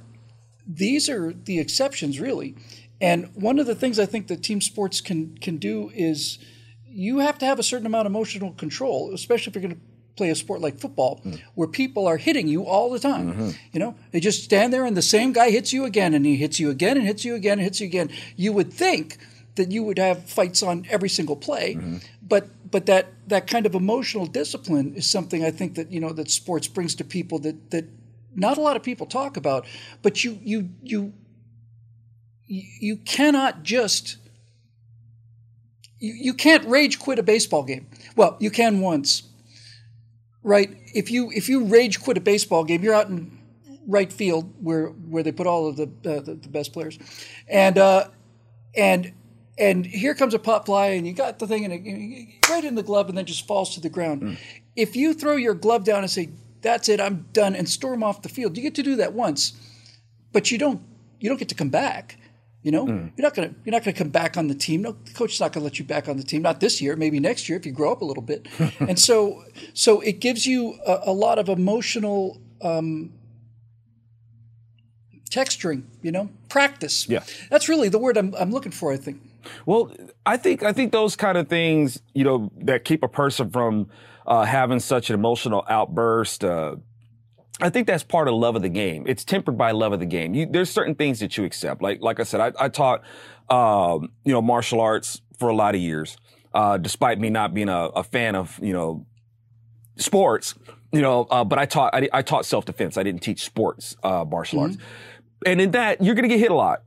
these 0.67 1.09
are 1.09 1.33
the 1.33 1.59
exceptions, 1.59 2.19
really. 2.19 2.55
And 2.99 3.29
one 3.35 3.57
of 3.59 3.65
the 3.65 3.75
things 3.75 3.99
I 3.99 4.05
think 4.05 4.27
that 4.27 4.43
team 4.43 4.61
sports 4.61 5.01
can 5.01 5.37
can 5.37 5.57
do 5.57 5.91
is 5.93 6.37
you 6.85 7.19
have 7.19 7.37
to 7.39 7.45
have 7.45 7.57
a 7.57 7.63
certain 7.63 7.87
amount 7.87 8.05
of 8.05 8.11
emotional 8.11 8.51
control, 8.53 9.13
especially 9.13 9.51
if 9.51 9.55
you're 9.55 9.61
going 9.61 9.75
to 9.75 9.81
play 10.17 10.29
a 10.29 10.35
sport 10.35 10.61
like 10.61 10.79
football, 10.79 11.21
mm. 11.25 11.41
where 11.55 11.67
people 11.67 12.05
are 12.05 12.17
hitting 12.17 12.47
you 12.47 12.65
all 12.65 12.91
the 12.91 12.99
time. 12.99 13.33
Mm-hmm. 13.33 13.49
You 13.71 13.79
know, 13.79 13.95
they 14.11 14.19
just 14.19 14.43
stand 14.43 14.73
there 14.73 14.85
and 14.85 14.95
the 14.95 15.01
same 15.01 15.33
guy 15.33 15.49
hits 15.49 15.73
you 15.73 15.85
again, 15.85 16.13
and 16.13 16.25
he 16.25 16.35
hits 16.35 16.59
you 16.59 16.69
again, 16.69 16.97
and 16.97 17.05
hits 17.05 17.25
you 17.25 17.33
again, 17.33 17.53
and 17.53 17.61
hits 17.61 17.79
you 17.79 17.87
again. 17.87 18.09
You 18.35 18.53
would 18.53 18.71
think 18.71 19.17
that 19.55 19.71
you 19.71 19.83
would 19.83 19.97
have 19.97 20.29
fights 20.29 20.61
on 20.61 20.85
every 20.89 21.09
single 21.09 21.35
play, 21.35 21.75
mm-hmm. 21.75 21.97
but 22.21 22.49
but 22.71 22.85
that 22.85 23.07
that 23.27 23.47
kind 23.47 23.65
of 23.65 23.75
emotional 23.75 24.25
discipline 24.25 24.95
is 24.95 25.09
something 25.09 25.43
I 25.43 25.51
think 25.51 25.75
that 25.75 25.91
you 25.91 25.99
know 25.99 26.13
that 26.13 26.31
sports 26.31 26.67
brings 26.67 26.95
to 26.95 27.03
people 27.03 27.39
that 27.39 27.71
that 27.71 27.85
not 28.33 28.57
a 28.57 28.61
lot 28.61 28.75
of 28.75 28.83
people 28.83 29.05
talk 29.05 29.37
about. 29.37 29.65
But 30.01 30.23
you 30.23 30.39
you 30.41 30.69
you 30.81 31.13
you 32.47 32.97
cannot 32.97 33.63
just 33.63 34.17
you, 35.99 36.13
you 36.13 36.33
can't 36.33 36.65
rage 36.65 36.99
quit 36.99 37.19
a 37.19 37.23
baseball 37.23 37.63
game. 37.63 37.87
Well, 38.15 38.37
you 38.39 38.49
can 38.49 38.81
once, 38.81 39.23
right? 40.43 40.75
If 40.93 41.11
you 41.11 41.31
if 41.31 41.49
you 41.49 41.65
rage 41.65 42.01
quit 42.01 42.17
a 42.17 42.21
baseball 42.21 42.63
game, 42.63 42.83
you're 42.83 42.95
out 42.95 43.07
in 43.07 43.37
right 43.87 44.11
field 44.11 44.53
where 44.61 44.87
where 44.87 45.23
they 45.23 45.31
put 45.31 45.47
all 45.47 45.67
of 45.67 45.77
the 45.77 45.83
uh, 45.83 46.21
the, 46.21 46.35
the, 46.35 46.49
best 46.49 46.73
players, 46.73 46.97
and 47.47 47.77
uh, 47.77 48.07
and 48.75 49.13
and 49.61 49.85
here 49.85 50.15
comes 50.15 50.33
a 50.33 50.39
pop 50.39 50.65
fly, 50.65 50.87
and 50.87 51.05
you 51.05 51.13
got 51.13 51.37
the 51.37 51.45
thing 51.45 51.63
and 51.63 51.73
it, 51.73 52.49
right 52.49 52.63
in 52.63 52.73
the 52.73 52.83
glove, 52.83 53.07
and 53.09 53.17
then 53.17 53.25
just 53.25 53.45
falls 53.47 53.75
to 53.75 53.79
the 53.79 53.89
ground. 53.89 54.23
Mm. 54.23 54.37
If 54.75 54.95
you 54.95 55.13
throw 55.13 55.35
your 55.35 55.53
glove 55.53 55.83
down 55.83 55.99
and 55.99 56.09
say, 56.09 56.31
"That's 56.61 56.89
it, 56.89 56.99
I'm 56.99 57.27
done," 57.31 57.55
and 57.55 57.69
storm 57.69 58.03
off 58.03 58.23
the 58.23 58.29
field, 58.29 58.57
you 58.57 58.63
get 58.63 58.75
to 58.75 58.83
do 58.83 58.95
that 58.95 59.13
once, 59.13 59.53
but 60.33 60.49
you 60.49 60.57
don't 60.57 60.81
you 61.19 61.29
don't 61.29 61.37
get 61.37 61.49
to 61.49 61.55
come 61.55 61.69
back. 61.69 62.17
You 62.63 62.71
know, 62.71 62.87
mm. 62.87 63.11
you're 63.15 63.23
not 63.23 63.35
gonna 63.35 63.53
you're 63.63 63.71
not 63.71 63.83
gonna 63.83 63.97
come 63.97 64.09
back 64.09 64.35
on 64.35 64.47
the 64.47 64.55
team. 64.55 64.81
No, 64.81 64.93
the 64.93 65.13
coach's 65.13 65.39
not 65.39 65.53
gonna 65.53 65.63
let 65.63 65.77
you 65.77 65.85
back 65.85 66.09
on 66.09 66.17
the 66.17 66.23
team. 66.23 66.41
Not 66.41 66.59
this 66.59 66.81
year, 66.81 66.95
maybe 66.95 67.19
next 67.19 67.47
year 67.47 67.57
if 67.57 67.65
you 67.65 67.71
grow 67.71 67.91
up 67.91 68.01
a 68.01 68.05
little 68.05 68.23
bit. 68.23 68.47
and 68.79 68.99
so 68.99 69.43
so 69.73 70.01
it 70.01 70.19
gives 70.19 70.47
you 70.47 70.79
a, 70.87 71.01
a 71.05 71.13
lot 71.13 71.37
of 71.37 71.49
emotional 71.49 72.41
um, 72.63 73.13
texturing. 75.29 75.83
You 76.01 76.11
know, 76.11 76.29
practice. 76.49 77.07
Yeah, 77.07 77.23
that's 77.51 77.69
really 77.69 77.89
the 77.89 77.99
word 77.99 78.17
I'm 78.17 78.33
I'm 78.35 78.51
looking 78.51 78.71
for. 78.71 78.91
I 78.91 78.97
think. 78.97 79.21
Well, 79.65 79.91
I 80.25 80.37
think 80.37 80.63
I 80.63 80.73
think 80.73 80.91
those 80.91 81.15
kind 81.15 81.37
of 81.37 81.47
things, 81.47 82.01
you 82.13 82.23
know, 82.23 82.51
that 82.61 82.85
keep 82.85 83.03
a 83.03 83.07
person 83.07 83.49
from 83.49 83.89
uh, 84.25 84.45
having 84.45 84.79
such 84.79 85.09
an 85.09 85.15
emotional 85.15 85.65
outburst, 85.69 86.43
uh, 86.43 86.75
I 87.61 87.69
think 87.69 87.87
that's 87.87 88.03
part 88.03 88.27
of 88.27 88.33
love 88.33 88.55
of 88.55 88.63
the 88.63 88.69
game. 88.69 89.05
It's 89.07 89.23
tempered 89.23 89.57
by 89.57 89.71
love 89.71 89.93
of 89.93 89.99
the 89.99 90.05
game. 90.05 90.33
You, 90.33 90.47
there's 90.47 90.69
certain 90.69 90.95
things 90.95 91.19
that 91.19 91.37
you 91.37 91.43
accept. 91.43 91.81
Like, 91.81 92.01
like 92.01 92.19
I 92.19 92.23
said, 92.23 92.41
I, 92.41 92.65
I 92.65 92.69
taught, 92.69 93.03
um, 93.49 94.11
you 94.25 94.33
know, 94.33 94.41
martial 94.41 94.81
arts 94.81 95.21
for 95.37 95.49
a 95.49 95.53
lot 95.53 95.75
of 95.75 95.81
years, 95.81 96.17
uh, 96.53 96.77
despite 96.77 97.19
me 97.19 97.29
not 97.29 97.53
being 97.53 97.69
a, 97.69 97.85
a, 97.95 98.03
fan 98.03 98.35
of, 98.35 98.59
you 98.61 98.73
know, 98.73 99.05
sports, 99.95 100.55
you 100.91 101.01
know, 101.01 101.27
uh, 101.29 101.43
but 101.43 101.59
I 101.59 101.65
taught, 101.65 101.93
I, 101.93 102.09
I 102.11 102.21
taught 102.23 102.45
self-defense. 102.45 102.97
I 102.97 103.03
didn't 103.03 103.21
teach 103.21 103.43
sports, 103.43 103.95
uh, 104.03 104.25
martial 104.27 104.59
mm-hmm. 104.59 104.71
arts. 104.71 104.83
And 105.45 105.61
in 105.61 105.71
that, 105.71 106.01
you're 106.01 106.15
going 106.15 106.27
to 106.27 106.33
get 106.33 106.39
hit 106.39 106.51
a 106.51 106.55
lot. 106.55 106.83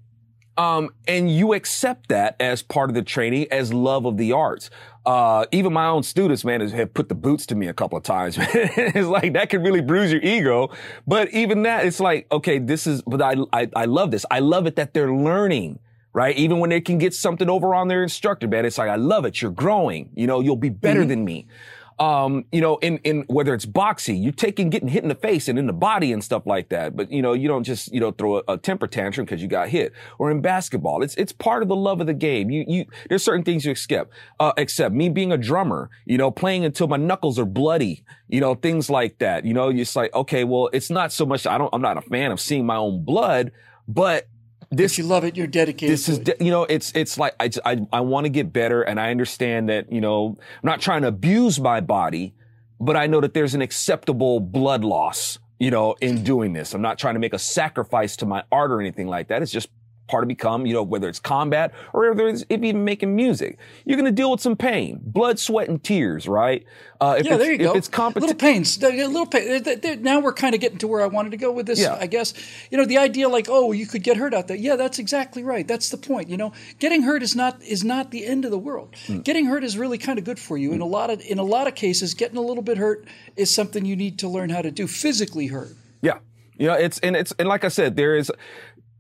Um, 0.57 0.91
and 1.09 1.31
you 1.31 1.53
accept 1.53 2.09
that 2.09 2.37
as 2.41 2.63
part 2.63 2.91
of 2.91 2.95
the 2.95 3.03
training 3.03 3.49
as 3.51 3.73
love 3.73 4.07
of 4.07 4.17
the 4.17 4.33
arts. 4.33 4.71
Uh, 5.05 5.45
even 5.53 5.73
my 5.73 5.87
own 5.87 6.03
students, 6.03 6.45
man, 6.45 6.67
have 6.67 6.95
put 6.95 7.09
the 7.09 7.15
boots 7.15 7.45
to 7.47 7.55
me 7.55 7.67
a 7.67 7.75
couple 7.75 7.99
of 7.99 8.05
times. 8.05 8.37
it's 8.41 9.09
like 9.09 9.33
that 9.35 9.51
can 9.51 9.63
really 9.63 9.81
bruise 9.81 10.13
your 10.13 10.23
ego. 10.23 10.71
But 11.07 11.31
even 11.31 11.63
that, 11.65 11.85
it's 11.85 12.01
like, 12.01 12.27
okay, 12.33 12.59
this 12.59 12.87
is, 12.87 13.03
but 13.03 13.21
I, 13.21 13.37
I, 13.53 13.69
I 13.75 13.85
love 13.85 14.11
this. 14.11 14.25
I 14.31 14.39
love 14.39 14.67
it 14.67 14.77
that 14.77 14.95
they're 14.95 15.13
learning 15.13 15.79
right? 16.17 16.37
Even 16.37 16.61
when 16.61 16.71
they 16.71 16.81
can 16.81 16.97
get 16.97 17.13
something 17.13 17.51
over 17.51 17.75
on 17.75 17.89
their 17.89 18.01
instructor, 18.01 18.47
man, 18.47 18.65
it's 18.65 18.79
like, 18.79 18.89
I 18.89 18.95
love 18.95 19.25
it. 19.25 19.43
You're 19.43 19.51
growing. 19.51 20.11
You 20.15 20.29
know, 20.29 20.39
you'll 20.39 20.55
be 20.55 20.69
better 20.69 21.01
mm-hmm. 21.01 21.09
than 21.09 21.25
me 21.25 21.49
um, 21.99 22.45
you 22.51 22.61
know, 22.61 22.77
in, 22.79 22.99
in 22.99 23.23
whether 23.29 23.55
it's 23.55 23.67
boxing, 23.67 24.23
you're 24.23 24.33
taking, 24.33 24.71
getting 24.71 24.89
hit 24.89 25.03
in 25.03 25.09
the 25.09 25.15
face 25.15 25.49
and 25.49 25.59
in 25.59 25.67
the 25.67 25.73
body 25.73 26.13
and 26.13 26.23
stuff 26.25 26.47
like 26.47 26.69
that. 26.71 26.97
But, 26.97 27.13
you 27.13 27.23
know, 27.23 27.33
you 27.33 27.47
don't 27.47 27.65
just, 27.65 27.93
you 27.93 28.01
know, 28.01 28.11
throw 28.11 28.39
a, 28.39 28.43
a 28.49 28.59
temper 28.59 28.87
tantrum 28.87 29.25
because 29.25 29.41
you 29.41 29.49
got 29.49 29.69
hit 29.69 29.93
or 30.19 30.31
in 30.31 30.41
basketball. 30.41 31.03
It's, 31.03 31.15
it's 31.15 31.33
part 31.33 31.63
of 31.63 31.69
the 31.69 31.77
love 31.77 32.01
of 32.01 32.07
the 32.07 32.15
game. 32.15 32.51
You, 32.51 32.65
you, 32.67 32.85
there's 33.09 33.23
certain 33.23 33.45
things 33.45 33.65
you 33.65 33.71
accept, 33.71 34.13
uh, 34.41 34.53
except 34.57 34.95
me 34.95 35.09
being 35.09 35.33
a 35.33 35.39
drummer, 35.39 35.91
you 36.05 36.19
know, 36.19 36.31
playing 36.31 36.65
until 36.65 36.89
my 36.89 36.97
knuckles 36.97 37.39
are 37.39 37.45
bloody, 37.45 38.05
you 38.29 38.41
know, 38.41 38.55
things 38.55 38.91
like 38.91 39.19
that. 39.19 39.45
You 39.45 39.55
know, 39.55 39.69
it's 39.69 39.95
like, 39.95 40.13
okay, 40.15 40.45
well, 40.45 40.71
it's 40.73 40.91
not 40.91 41.13
so 41.13 41.25
much, 41.25 41.47
I 41.47 41.59
don't, 41.59 41.71
I'm 41.73 41.83
not 41.83 41.97
a 41.97 42.03
fan 42.03 42.33
of 42.33 42.41
seeing 42.41 42.67
my 42.67 42.77
own 42.77 43.05
blood, 43.05 43.53
but 43.87 44.27
this 44.71 44.93
if 44.93 44.99
you 44.99 45.05
love 45.05 45.25
it 45.25 45.37
you're 45.37 45.47
dedicated 45.47 45.93
this 45.93 46.09
is 46.09 46.19
de- 46.19 46.37
you 46.41 46.51
know 46.51 46.65
it's 46.65 46.93
it's 46.95 47.19
like 47.19 47.35
i 47.41 47.51
i, 47.65 47.87
I 47.93 48.01
want 48.01 48.25
to 48.25 48.31
get 48.31 48.53
better 48.53 48.83
and 48.83 49.01
i 49.01 49.11
understand 49.11 49.69
that 49.69 49.91
you 49.93 50.01
know 50.01 50.37
i'm 50.39 50.67
not 50.67 50.81
trying 50.81 51.03
to 51.03 51.09
abuse 51.09 51.61
my 51.61 51.81
body 51.81 52.35
but 52.81 52.97
i 52.97 53.07
know 53.07 53.21
that 53.21 53.35
there's 53.35 53.55
an 53.55 53.63
acceptable 53.63 54.41
blood 54.41 54.85
loss 54.85 55.39
you 55.59 55.71
know 55.71 55.95
in 56.01 56.23
doing 56.23 56.53
this. 56.53 56.75
I'm 56.75 56.83
not 56.83 56.99
trying 56.99 57.15
to 57.15 57.21
make 57.21 57.33
a 57.33 57.39
sacrifice 57.39 58.17
to 58.17 58.27
my 58.27 58.45
art 58.51 58.71
or 58.71 58.81
anything 58.81 59.09
like 59.09 59.29
that. 59.29 59.43
It's 59.43 59.53
just 59.53 59.69
part 60.07 60.23
of 60.23 60.29
become, 60.29 60.67
you 60.67 60.75
know, 60.75 60.83
whether 60.83 61.09
it's 61.09 61.19
combat 61.19 61.73
or 61.93 62.11
whether 62.11 62.29
it's 62.29 62.45
even 62.51 62.85
making 62.85 63.17
music. 63.17 63.59
You're 63.85 63.97
going 63.97 64.05
to 64.07 64.13
deal 64.13 64.31
with 64.31 64.41
some 64.41 64.57
pain, 64.57 65.01
blood, 65.03 65.39
sweat, 65.39 65.69
and 65.69 65.83
tears, 65.83 66.29
right? 66.29 66.65
Uh, 67.01 67.21
yeah, 67.23 67.37
there 67.37 67.53
you 67.53 67.59
go. 67.59 67.71
If 67.71 67.77
it's 67.77 67.89
competition, 67.89 68.29
little 68.29 68.39
pains, 68.39 68.83
a 68.83 69.07
little 69.07 69.27
pain. 69.27 70.03
Now 70.03 70.21
we're 70.21 70.33
kind 70.33 70.55
of 70.55 70.61
getting 70.61 70.79
to 70.79 70.87
where 70.87 71.03
I 71.03 71.07
wanted 71.07 71.31
to 71.31 71.37
go 71.37 71.53
with 71.53 71.67
this. 71.67 71.81
Yeah. 71.81 71.97
I 71.99 72.07
guess 72.07 72.35
you 72.71 72.79
know 72.79 72.85
the 72.85 72.99
idea, 72.99 73.29
like, 73.29 73.47
oh, 73.49 73.73
you 73.73 73.87
could 73.87 74.03
get 74.03 74.17
hurt 74.17 74.35
out 74.35 74.49
there. 74.49 74.57
Yeah, 74.57 74.77
that's 74.77 74.99
exactly 74.99 75.43
right. 75.43 75.67
That's 75.67 75.91
the 75.91 75.97
point. 75.97 76.29
You 76.29 76.37
know, 76.37 76.53
getting 76.79 77.03
hurt 77.03 77.23
is 77.23 77.35
not 77.35 77.63
is 77.63 77.85
not 77.85 78.11
the 78.11 78.25
end 78.27 78.45
of 78.45 78.51
the 78.51 78.59
world. 78.59 78.95
Mm. 79.07 79.25
Getting 79.25 79.47
hurt 79.47 79.65
is 79.65 79.77
really 79.77 79.99
kind 79.99 80.19
of 80.19 80.25
good 80.25 80.39
for 80.39 80.57
you. 80.57 80.71
Mm. 80.71 80.75
In 80.75 80.81
a 80.81 80.87
lot 80.87 81.11
of 81.11 81.21
in 81.23 81.39
a 81.39 81.45
lot 81.45 81.67
of 81.67 81.75
cases, 81.75 82.15
getting 82.15 82.37
a 82.37 82.43
little 82.43 82.63
bit 82.63 82.79
hurt 82.79 83.07
is 83.37 83.53
something 83.55 83.85
you 83.85 83.97
need 83.97 84.19
to 84.21 84.29
learn 84.29 84.51
how 84.51 84.63
to 84.63 84.71
do. 84.71 84.87
Physically 84.87 85.49
hurt. 85.49 85.75
Yeah. 86.01 86.19
You 86.57 86.69
know, 86.69 86.75
it's 86.75 86.99
and 87.01 87.17
it's 87.17 87.33
and 87.39 87.49
like 87.49 87.65
I 87.65 87.69
said, 87.69 87.97
there 87.97 88.17
is 88.17 88.31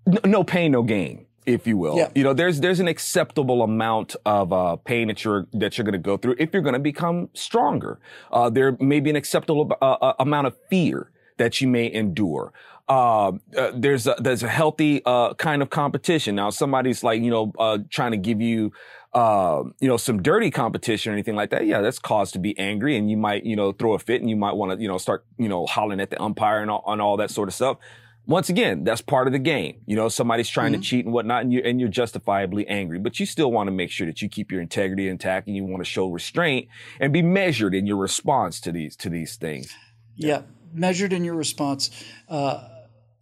no 0.06 0.44
pain, 0.44 0.72
no 0.72 0.82
gain 0.82 1.26
if 1.46 1.66
you 1.66 1.76
will. 1.76 1.96
Yeah. 1.96 2.10
You 2.14 2.24
know, 2.24 2.32
there's 2.32 2.60
there's 2.60 2.80
an 2.80 2.88
acceptable 2.88 3.62
amount 3.62 4.16
of 4.24 4.52
uh, 4.52 4.76
pain 4.76 5.08
that 5.08 5.24
you're 5.24 5.46
that 5.52 5.76
you're 5.76 5.84
going 5.84 5.92
to 5.92 5.98
go 5.98 6.16
through 6.16 6.36
if 6.38 6.52
you're 6.52 6.62
going 6.62 6.74
to 6.74 6.78
become 6.78 7.28
stronger. 7.34 7.98
Uh, 8.32 8.50
there 8.50 8.76
may 8.80 9.00
be 9.00 9.10
an 9.10 9.16
acceptable 9.16 9.70
uh, 9.80 9.84
uh 9.84 10.14
amount 10.18 10.46
of 10.46 10.56
fear 10.70 11.10
that 11.36 11.60
you 11.60 11.68
may 11.68 11.92
endure. 11.92 12.52
Uh, 12.86 13.32
uh, 13.56 13.72
there's 13.74 14.06
a, 14.06 14.14
there's 14.18 14.42
a 14.42 14.48
healthy 14.48 15.00
kind 15.38 15.62
of 15.62 15.70
competition. 15.70 16.34
Now, 16.34 16.50
somebody's 16.50 17.02
like 17.02 17.22
you 17.22 17.30
know 17.30 17.84
trying 17.90 18.12
to 18.12 18.18
give 18.18 18.40
you. 18.40 18.72
you 19.14 19.88
know, 19.88 19.96
some 19.96 20.22
dirty 20.22 20.50
competition 20.50 21.10
or 21.10 21.14
anything 21.14 21.36
like 21.36 21.50
that. 21.50 21.66
Yeah, 21.66 21.80
that's 21.80 21.98
cause 21.98 22.32
to 22.32 22.38
be 22.38 22.58
angry, 22.58 22.96
and 22.96 23.10
you 23.10 23.16
might, 23.16 23.44
you 23.44 23.56
know, 23.56 23.72
throw 23.72 23.94
a 23.94 23.98
fit, 23.98 24.20
and 24.20 24.28
you 24.28 24.36
might 24.36 24.54
want 24.54 24.72
to, 24.72 24.82
you 24.82 24.88
know, 24.88 24.98
start, 24.98 25.24
you 25.38 25.48
know, 25.48 25.66
hollering 25.66 26.00
at 26.00 26.10
the 26.10 26.20
umpire 26.20 26.60
and 26.60 26.70
all, 26.70 26.82
and 26.88 27.00
all 27.00 27.16
that 27.18 27.30
sort 27.30 27.48
of 27.48 27.54
stuff 27.54 27.78
once 28.26 28.48
again, 28.48 28.84
that's 28.84 29.00
part 29.00 29.26
of 29.26 29.32
the 29.32 29.38
game. 29.38 29.80
You 29.86 29.96
know, 29.96 30.08
somebody's 30.08 30.48
trying 30.48 30.72
mm-hmm. 30.72 30.80
to 30.80 30.86
cheat 30.86 31.04
and 31.04 31.14
whatnot, 31.14 31.42
and 31.42 31.52
you're, 31.52 31.64
and 31.64 31.78
you're 31.78 31.88
justifiably 31.88 32.66
angry, 32.68 32.98
but 32.98 33.20
you 33.20 33.26
still 33.26 33.52
want 33.52 33.66
to 33.66 33.72
make 33.72 33.90
sure 33.90 34.06
that 34.06 34.22
you 34.22 34.28
keep 34.28 34.50
your 34.50 34.60
integrity 34.60 35.08
intact 35.08 35.46
and 35.46 35.56
you 35.56 35.64
want 35.64 35.80
to 35.80 35.88
show 35.88 36.08
restraint 36.08 36.68
and 37.00 37.12
be 37.12 37.22
measured 37.22 37.74
in 37.74 37.86
your 37.86 37.96
response 37.96 38.60
to 38.60 38.72
these, 38.72 38.96
to 38.96 39.08
these 39.10 39.36
things. 39.36 39.74
Yeah. 40.16 40.28
yeah 40.28 40.42
measured 40.74 41.12
in 41.12 41.24
your 41.24 41.34
response. 41.34 41.90
Uh, 42.28 42.68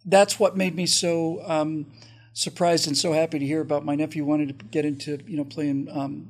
that's 0.05 0.39
what 0.39 0.57
made 0.57 0.75
me 0.75 0.85
so, 0.85 1.41
um, 1.45 1.85
surprised 2.33 2.87
and 2.87 2.97
so 2.97 3.13
happy 3.13 3.39
to 3.39 3.45
hear 3.45 3.61
about 3.61 3.85
my 3.85 3.95
nephew 3.95 4.25
wanting 4.25 4.47
to 4.47 4.53
get 4.65 4.85
into, 4.85 5.19
you 5.27 5.37
know, 5.37 5.45
playing, 5.45 5.87
um, 5.91 6.29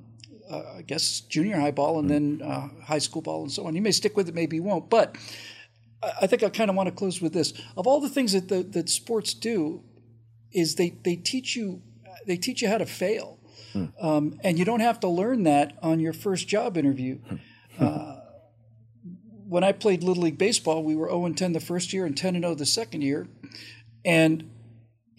uh, 0.51 0.75
I 0.77 0.81
guess 0.81 1.21
junior 1.21 1.59
high 1.59 1.71
ball 1.71 1.99
and 1.99 2.09
mm-hmm. 2.09 2.39
then 2.39 2.47
uh, 2.47 2.67
high 2.83 2.99
school 2.99 3.21
ball 3.21 3.43
and 3.43 3.51
so 3.51 3.65
on. 3.65 3.73
He 3.73 3.79
may 3.79 3.91
stick 3.91 4.15
with 4.15 4.27
it, 4.27 4.35
maybe 4.35 4.57
he 4.57 4.59
won't, 4.59 4.89
but 4.89 5.15
I 6.21 6.27
think 6.27 6.43
I 6.43 6.49
kind 6.49 6.69
of 6.69 6.75
want 6.75 6.87
to 6.87 6.95
close 6.95 7.21
with 7.21 7.33
this. 7.33 7.53
Of 7.77 7.87
all 7.87 7.99
the 7.99 8.09
things 8.09 8.33
that 8.33 8.49
the, 8.49 8.63
that 8.63 8.89
sports 8.89 9.33
do, 9.33 9.83
is 10.51 10.75
they 10.75 10.91
they 11.03 11.15
teach 11.15 11.55
you 11.55 11.81
they 12.25 12.37
teach 12.37 12.61
you 12.61 12.69
how 12.69 12.77
to 12.77 12.85
fail, 12.85 13.39
hmm. 13.73 13.85
um, 13.99 14.39
and 14.43 14.57
you 14.57 14.65
don't 14.65 14.79
have 14.79 14.99
to 15.01 15.07
learn 15.07 15.43
that 15.43 15.77
on 15.81 15.99
your 15.99 16.13
first 16.13 16.47
job 16.47 16.77
interview. 16.77 17.17
Hmm. 17.17 17.35
uh, 17.79 18.15
when 19.47 19.63
I 19.63 19.71
played 19.71 20.03
little 20.03 20.23
league 20.23 20.37
baseball, 20.37 20.83
we 20.83 20.95
were 20.95 21.07
zero 21.07 21.25
and 21.25 21.37
ten 21.37 21.53
the 21.53 21.59
first 21.59 21.93
year 21.93 22.05
and 22.05 22.17
ten 22.17 22.35
and 22.35 22.43
zero 22.43 22.53
oh 22.53 22.55
the 22.55 22.65
second 22.65 23.01
year, 23.01 23.27
and 24.03 24.49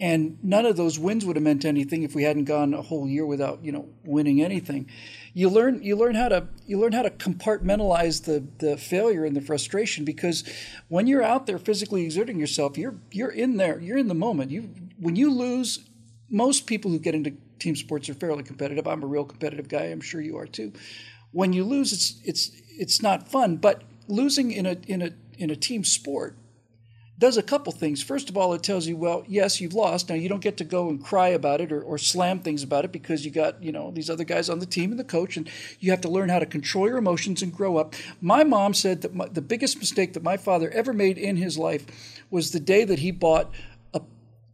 and 0.00 0.38
none 0.42 0.66
of 0.66 0.76
those 0.76 0.98
wins 0.98 1.24
would 1.24 1.36
have 1.36 1.42
meant 1.42 1.64
anything 1.64 2.02
if 2.02 2.14
we 2.14 2.24
hadn't 2.24 2.44
gone 2.44 2.74
a 2.74 2.82
whole 2.82 3.08
year 3.08 3.26
without 3.26 3.64
you 3.64 3.72
know 3.72 3.88
winning 4.04 4.42
anything 4.42 4.90
you 5.36 5.50
learn 5.50 5.82
you 5.82 5.96
learn 5.96 6.14
how 6.14 6.28
to 6.28 6.46
you 6.64 6.78
learn 6.78 6.92
how 6.92 7.02
to 7.02 7.10
compartmentalize 7.10 8.24
the 8.24 8.44
the 8.64 8.76
failure 8.76 9.24
and 9.24 9.36
the 9.36 9.40
frustration 9.40 10.04
because 10.04 10.44
when 10.88 11.08
you're 11.08 11.24
out 11.24 11.46
there 11.46 11.58
physically 11.58 12.04
exerting 12.04 12.38
yourself, 12.38 12.78
you're 12.78 12.94
you're 13.10 13.32
in 13.32 13.56
there, 13.56 13.80
you're 13.80 13.98
in 13.98 14.06
the 14.06 14.14
moment. 14.14 14.52
You 14.52 14.70
when 14.98 15.16
you 15.16 15.32
lose, 15.32 15.80
most 16.30 16.66
people 16.66 16.92
who 16.92 17.00
get 17.00 17.16
into 17.16 17.32
team 17.58 17.74
sports 17.74 18.08
are 18.08 18.14
fairly 18.14 18.44
competitive. 18.44 18.86
I'm 18.86 19.02
a 19.02 19.06
real 19.06 19.24
competitive 19.24 19.68
guy. 19.68 19.84
I'm 19.84 20.00
sure 20.00 20.20
you 20.20 20.38
are 20.38 20.46
too. 20.46 20.72
When 21.32 21.52
you 21.52 21.64
lose, 21.64 21.92
it's 21.92 22.20
it's 22.24 22.62
it's 22.78 23.02
not 23.02 23.28
fun. 23.28 23.56
But 23.56 23.82
losing 24.06 24.52
in 24.52 24.66
a 24.66 24.76
in 24.86 25.02
a 25.02 25.10
in 25.36 25.50
a 25.50 25.56
team 25.56 25.82
sport 25.82 26.36
does 27.16 27.36
a 27.36 27.42
couple 27.42 27.72
things. 27.72 28.02
First 28.02 28.28
of 28.28 28.36
all, 28.36 28.54
it 28.54 28.62
tells 28.62 28.86
you, 28.86 28.96
well, 28.96 29.22
yes, 29.28 29.60
you've 29.60 29.74
lost. 29.74 30.08
Now 30.08 30.16
you 30.16 30.28
don't 30.28 30.42
get 30.42 30.56
to 30.56 30.64
go 30.64 30.88
and 30.88 31.02
cry 31.02 31.28
about 31.28 31.60
it 31.60 31.70
or, 31.70 31.80
or 31.80 31.96
slam 31.96 32.40
things 32.40 32.62
about 32.64 32.84
it 32.84 32.90
because 32.92 33.24
you 33.24 33.30
got, 33.30 33.62
you 33.62 33.70
know, 33.70 33.92
these 33.92 34.10
other 34.10 34.24
guys 34.24 34.50
on 34.50 34.58
the 34.58 34.66
team 34.66 34.90
and 34.90 34.98
the 34.98 35.04
coach, 35.04 35.36
and 35.36 35.48
you 35.78 35.90
have 35.92 36.00
to 36.00 36.08
learn 36.08 36.28
how 36.28 36.40
to 36.40 36.46
control 36.46 36.88
your 36.88 36.98
emotions 36.98 37.40
and 37.40 37.54
grow 37.54 37.76
up. 37.76 37.94
My 38.20 38.42
mom 38.42 38.74
said 38.74 39.02
that 39.02 39.14
my, 39.14 39.28
the 39.28 39.42
biggest 39.42 39.78
mistake 39.78 40.14
that 40.14 40.24
my 40.24 40.36
father 40.36 40.70
ever 40.70 40.92
made 40.92 41.16
in 41.16 41.36
his 41.36 41.56
life 41.56 41.86
was 42.30 42.50
the 42.50 42.60
day 42.60 42.84
that 42.84 42.98
he 42.98 43.12
bought 43.12 43.48
a, 43.92 44.02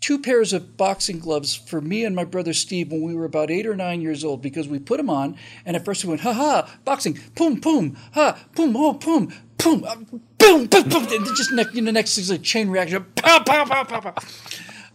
two 0.01 0.19
pairs 0.19 0.53
of 0.53 0.77
boxing 0.77 1.19
gloves 1.19 1.55
for 1.55 1.81
me 1.81 2.05
and 2.05 2.15
my 2.15 2.25
brother 2.25 2.53
Steve 2.53 2.93
when 2.93 3.03
we 3.03 3.15
were 3.15 3.25
about 3.25 3.51
eight 3.51 3.67
or 3.67 3.75
nine 3.75 4.03
years 4.03 4.23
old 4.23 4.43
because 4.43 4.69
we 4.69 4.79
put 4.79 4.99
them 4.99 5.09
on, 5.09 5.35
and 5.65 5.77
at 5.77 5.85
first 5.87 6.05
we 6.05 6.11
went, 6.11 6.21
ha 6.21 6.35
ha, 6.35 6.71
boxing, 6.85 7.19
boom, 7.35 7.59
boom, 7.59 7.97
ha, 8.13 8.39
boom, 8.55 8.77
oh, 8.77 8.93
boom, 8.93 9.33
boom, 9.63 9.85
uh, 9.85 9.97
boom, 10.39 10.67
boom, 10.67 10.89
boom. 10.89 11.07
And 11.11 11.27
just 11.37 11.53
next, 11.53 11.75
you 11.75 11.83
know, 11.83 11.91
next 11.91 12.19
is 12.19 12.31
a 12.31 12.39
chain 12.39 12.71
reaction. 12.71 13.05
Pow, 13.17 13.43
pow, 13.45 13.65
pow, 13.65 13.85
pow, 13.85 14.01
pow. 14.01 14.15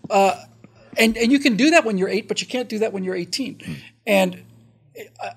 Uh, 0.09 0.45
and 0.97 1.17
and 1.17 1.31
you 1.31 1.39
can 1.39 1.55
do 1.55 1.71
that 1.71 1.85
when 1.85 1.97
you're 1.97 2.09
eight, 2.09 2.27
but 2.27 2.41
you 2.41 2.47
can't 2.47 2.69
do 2.69 2.79
that 2.79 2.93
when 2.93 3.03
you're 3.03 3.15
18. 3.15 3.61
And 4.07 4.43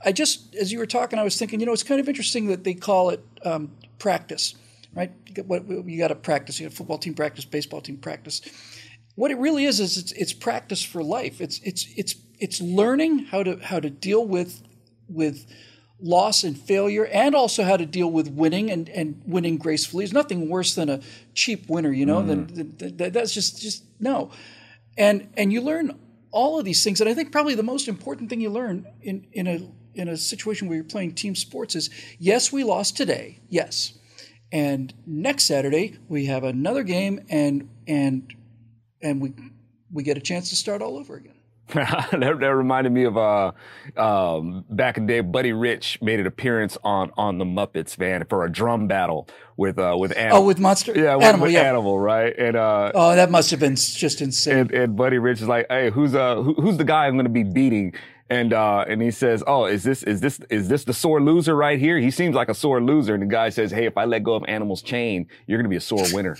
I 0.04 0.12
just, 0.12 0.54
as 0.54 0.72
you 0.72 0.78
were 0.78 0.86
talking, 0.86 1.18
I 1.18 1.24
was 1.24 1.36
thinking, 1.36 1.60
you 1.60 1.66
know, 1.66 1.72
it's 1.72 1.82
kind 1.82 2.00
of 2.00 2.08
interesting 2.08 2.46
that 2.46 2.64
they 2.64 2.74
call 2.74 3.10
it 3.10 3.24
um, 3.44 3.72
practice, 3.98 4.54
right? 4.94 5.10
You 5.26 5.34
got, 5.34 5.46
what, 5.46 5.68
you 5.68 5.98
got 5.98 6.08
to 6.08 6.14
practice. 6.14 6.60
You 6.60 6.68
got 6.68 6.76
football 6.76 6.98
team 6.98 7.14
practice, 7.14 7.44
baseball 7.44 7.80
team 7.80 7.96
practice. 7.96 8.40
What 9.16 9.30
it 9.30 9.38
really 9.38 9.64
is 9.64 9.80
is 9.80 9.98
it's, 9.98 10.12
it's 10.12 10.32
practice 10.32 10.84
for 10.84 11.02
life. 11.02 11.40
It's 11.40 11.58
it's 11.64 11.88
it's 11.96 12.14
it's 12.38 12.60
learning 12.60 13.26
how 13.26 13.42
to 13.42 13.56
how 13.56 13.80
to 13.80 13.90
deal 13.90 14.24
with 14.24 14.62
with 15.08 15.44
loss 16.00 16.44
and 16.44 16.58
failure 16.58 17.06
and 17.06 17.34
also 17.34 17.64
how 17.64 17.76
to 17.76 17.87
deal 17.87 18.11
with 18.11 18.28
winning 18.28 18.70
and, 18.70 18.88
and 18.90 19.20
winning 19.26 19.56
gracefully. 19.56 20.04
There's 20.04 20.12
nothing 20.12 20.48
worse 20.48 20.74
than 20.74 20.88
a 20.88 21.00
cheap 21.34 21.68
winner, 21.68 21.92
you 21.92 22.06
know, 22.06 22.20
mm. 22.22 22.26
than, 22.28 22.76
than, 22.76 22.96
than, 22.96 23.12
that's 23.12 23.34
just, 23.34 23.61
just 23.61 23.84
no. 23.98 24.30
And, 24.96 25.28
and 25.37 25.52
you 25.52 25.61
learn 25.61 25.98
all 26.30 26.58
of 26.58 26.64
these 26.64 26.84
things. 26.84 27.00
And 27.00 27.08
I 27.08 27.14
think 27.14 27.32
probably 27.32 27.54
the 27.54 27.62
most 27.62 27.88
important 27.88 28.30
thing 28.30 28.40
you 28.40 28.50
learn 28.50 28.87
in, 29.02 29.26
in 29.32 29.46
a, 29.46 29.68
in 29.94 30.08
a 30.08 30.16
situation 30.16 30.68
where 30.68 30.76
you're 30.76 30.84
playing 30.84 31.14
team 31.14 31.34
sports 31.34 31.74
is 31.74 31.90
yes, 32.18 32.52
we 32.52 32.64
lost 32.64 32.96
today. 32.96 33.40
Yes. 33.48 33.98
And 34.52 34.94
next 35.06 35.44
Saturday 35.44 35.98
we 36.08 36.26
have 36.26 36.44
another 36.44 36.84
game 36.84 37.24
and, 37.28 37.68
and, 37.87 38.32
and 39.02 39.20
we, 39.20 39.32
we 39.92 40.02
get 40.02 40.16
a 40.16 40.20
chance 40.20 40.50
to 40.50 40.56
start 40.56 40.80
all 40.80 40.96
over 40.96 41.16
again. 41.16 41.34
that, 41.74 42.11
that, 42.40 42.54
reminded 42.54 42.92
me 42.92 43.04
of 43.04 43.18
uh, 43.18 43.52
um, 43.96 44.64
back 44.70 44.96
in 44.96 45.07
the 45.07 45.12
day. 45.12 45.20
Buddy 45.20 45.52
Rich 45.52 46.00
made 46.00 46.18
an 46.18 46.26
appearance 46.26 46.78
on 46.83 47.11
on 47.18 47.37
the 47.37 47.44
Muppets, 47.44 47.98
man, 47.98 48.24
for 48.26 48.44
a 48.44 48.50
drum 48.50 48.88
battle 48.88 49.28
with 49.59 49.78
uh, 49.78 49.94
with 49.98 50.16
Animal. 50.16 50.38
Oh, 50.38 50.46
with 50.46 50.59
Monster. 50.59 50.92
Yeah, 50.94 51.16
with 51.16 51.26
Animal. 51.26 51.44
with 51.44 51.52
yeah. 51.52 51.62
Animal, 51.62 52.00
right? 52.00 52.35
And 52.38 52.57
uh, 52.57 52.92
oh, 52.94 53.14
that 53.14 53.31
must 53.31 53.50
have 53.50 53.61
been 53.61 53.76
just 53.76 54.22
insane. 54.22 54.57
And, 54.57 54.70
and 54.72 54.96
Buddy 54.96 55.18
Rich 55.18 55.42
is 55.42 55.48
like, 55.48 55.66
"Hey, 55.68 55.90
who's 55.90 56.14
uh 56.14 56.37
who, 56.37 56.54
who's 56.54 56.78
the 56.78 56.85
guy 56.85 57.07
I'm 57.07 57.14
going 57.14 57.26
to 57.26 57.31
be 57.31 57.44
beating?" 57.44 57.92
And 58.31 58.54
uh, 58.54 58.87
and 58.88 59.02
he 59.02 59.11
says, 59.11 59.42
"Oh, 59.46 59.66
is 59.66 59.85
this 59.85 60.02
is 60.02 60.22
this 60.22 60.40
is 60.48 60.68
this 60.68 60.85
the 60.85 60.94
sore 60.94 61.20
loser 61.20 61.54
right 61.54 61.78
here? 61.78 61.98
He 61.98 62.11
seems 62.11 62.35
like 62.35 62.48
a 62.48 62.54
sore 62.54 62.81
loser." 62.81 63.12
And 63.12 63.22
the 63.22 63.26
guy 63.26 63.50
says, 63.50 63.70
"Hey, 63.70 63.85
if 63.85 63.98
I 63.98 64.07
let 64.07 64.22
go 64.22 64.35
of 64.35 64.44
Animal's 64.48 64.81
chain, 64.81 65.26
you're 65.46 65.59
going 65.59 65.64
to 65.64 65.70
be 65.70 65.76
a 65.76 65.81
sore 65.81 66.07
winner." 66.12 66.38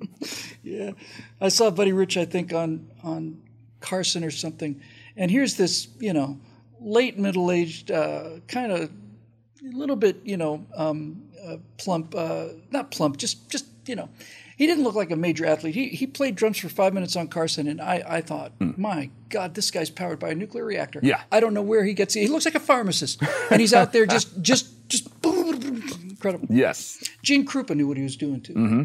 yeah, 0.65 0.93
I 1.41 1.49
saw 1.49 1.71
Buddy 1.71 1.93
Rich, 1.93 2.17
I 2.17 2.25
think 2.25 2.53
on 2.53 2.91
on 3.03 3.43
Carson 3.81 4.25
or 4.25 4.31
something, 4.31 4.81
and 5.17 5.31
here's 5.31 5.57
this, 5.57 5.89
you 5.99 6.13
know, 6.13 6.41
late 6.81 7.19
middle 7.19 7.51
aged, 7.51 7.91
uh, 7.91 8.41
kind 8.49 8.73
of 8.73 8.81
a 8.83 9.77
little 9.77 9.97
bit, 9.97 10.21
you 10.25 10.37
know, 10.37 10.65
um, 10.77 11.23
uh, 11.47 11.57
plump, 11.77 12.15
uh, 12.15 12.49
not 12.71 12.91
plump, 12.91 13.19
just 13.19 13.49
just 13.51 13.67
you 13.87 13.95
know, 13.95 14.09
he 14.57 14.67
didn't 14.67 14.85
look 14.85 14.95
like 14.95 15.11
a 15.11 15.17
major 15.17 15.45
athlete. 15.47 15.75
He 15.75 15.89
he 15.89 16.07
played 16.07 16.35
drums 16.35 16.59
for 16.59 16.69
five 16.69 16.95
minutes 16.95 17.17
on 17.17 17.29
Carson, 17.29 17.67
and 17.69 17.81
I 17.81 18.03
I 18.07 18.21
thought, 18.21 18.59
mm. 18.59 18.77
my 18.79 19.11
God, 19.29 19.55
this 19.55 19.71
guy's 19.71 19.91
powered 19.91 20.19
by 20.19 20.31
a 20.31 20.35
nuclear 20.35 20.65
reactor. 20.65 21.01
Yeah, 21.03 21.23
I 21.31 21.41
don't 21.41 21.55
know 21.55 21.63
where 21.63 21.85
he 21.85 21.93
gets. 21.95 22.17
it. 22.17 22.21
He 22.21 22.29
looks 22.29 22.45
like 22.45 22.55
a 22.55 22.61
pharmacist, 22.61 23.23
and 23.51 23.61
he's 23.61 23.75
out 23.75 23.93
there 23.93 24.07
just 24.07 24.41
just 24.43 24.89
just 24.89 25.21
boom, 25.21 25.83
incredible. 26.09 26.47
Yes, 26.51 27.03
Gene 27.23 27.47
Krupa 27.47 27.75
knew 27.75 27.89
what 27.89 27.97
he 27.97 28.03
was 28.03 28.17
doing 28.17 28.41
too. 28.41 28.55
Mm-hmm. 28.55 28.83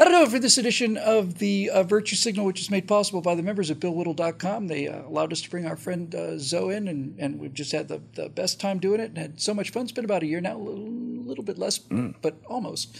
That'll 0.00 0.20
do 0.20 0.24
it 0.24 0.30
for 0.30 0.38
this 0.38 0.56
edition 0.56 0.96
of 0.96 1.40
the 1.40 1.68
uh, 1.68 1.82
Virtue 1.82 2.16
Signal, 2.16 2.46
which 2.46 2.58
is 2.58 2.70
made 2.70 2.88
possible 2.88 3.20
by 3.20 3.34
the 3.34 3.42
members 3.42 3.68
of 3.68 3.80
BillWhittle.com. 3.80 4.68
They 4.68 4.88
uh, 4.88 5.02
allowed 5.02 5.30
us 5.30 5.42
to 5.42 5.50
bring 5.50 5.66
our 5.66 5.76
friend 5.76 6.14
uh, 6.14 6.38
Zo 6.38 6.70
in, 6.70 6.88
and, 6.88 7.20
and 7.20 7.38
we've 7.38 7.52
just 7.52 7.70
had 7.70 7.88
the, 7.88 8.00
the 8.14 8.30
best 8.30 8.58
time 8.58 8.78
doing 8.78 8.98
it 8.98 9.10
and 9.10 9.18
had 9.18 9.42
so 9.42 9.52
much 9.52 9.68
fun. 9.68 9.82
It's 9.82 9.92
been 9.92 10.06
about 10.06 10.22
a 10.22 10.26
year 10.26 10.40
now, 10.40 10.56
a 10.56 10.56
little, 10.56 10.88
little 10.88 11.44
bit 11.44 11.58
less, 11.58 11.78
mm. 11.80 12.14
but 12.22 12.40
almost. 12.46 12.98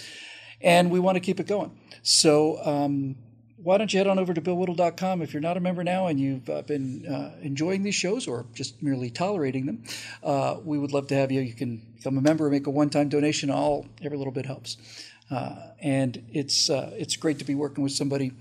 And 0.61 0.91
we 0.91 1.01
want 1.01 1.17
to 1.17 1.21
keep 1.21 1.41
it 1.41 1.47
going. 1.47 1.71
So 2.03 2.63
um, 2.67 3.17
why 3.57 3.79
don't 3.79 3.91
you 3.95 3.99
head 3.99 4.07
on 4.07 4.19
over 4.19 4.35
to 4.35 4.41
BillWhittle.com 4.43 5.23
if 5.23 5.33
you're 5.33 5.41
not 5.41 5.57
a 5.57 5.61
member 5.61 5.83
now 5.83 6.07
and 6.07 6.21
you've 6.21 6.51
uh, 6.51 6.61
been 6.61 7.07
uh, 7.07 7.35
enjoying 7.41 7.83
these 7.83 7.95
shows 7.95 8.29
or 8.29 8.45
just 8.53 8.83
merely 8.83 9.09
tolerating 9.09 9.65
them. 9.65 9.85
Uh, 10.23 10.57
we 10.63 10.79
would 10.79 10.93
love 10.93 11.07
to 11.07 11.15
have 11.15 11.33
you. 11.33 11.41
You 11.41 11.55
can 11.55 11.81
become 11.97 12.19
a 12.19 12.21
member, 12.21 12.51
make 12.51 12.67
a 12.67 12.71
one-time 12.71 13.09
donation. 13.09 13.51
All 13.51 13.87
every 14.03 14.19
little 14.19 14.35
bit 14.35 14.45
helps. 14.45 14.77
Uh, 15.31 15.71
and 15.81 16.25
it's 16.33 16.69
uh, 16.71 16.93
it's 16.97 17.17
great 17.17 17.39
to 17.39 17.45
be 17.45 17.55
working 17.55 17.85
with 17.85 17.93
somebody 17.93 18.33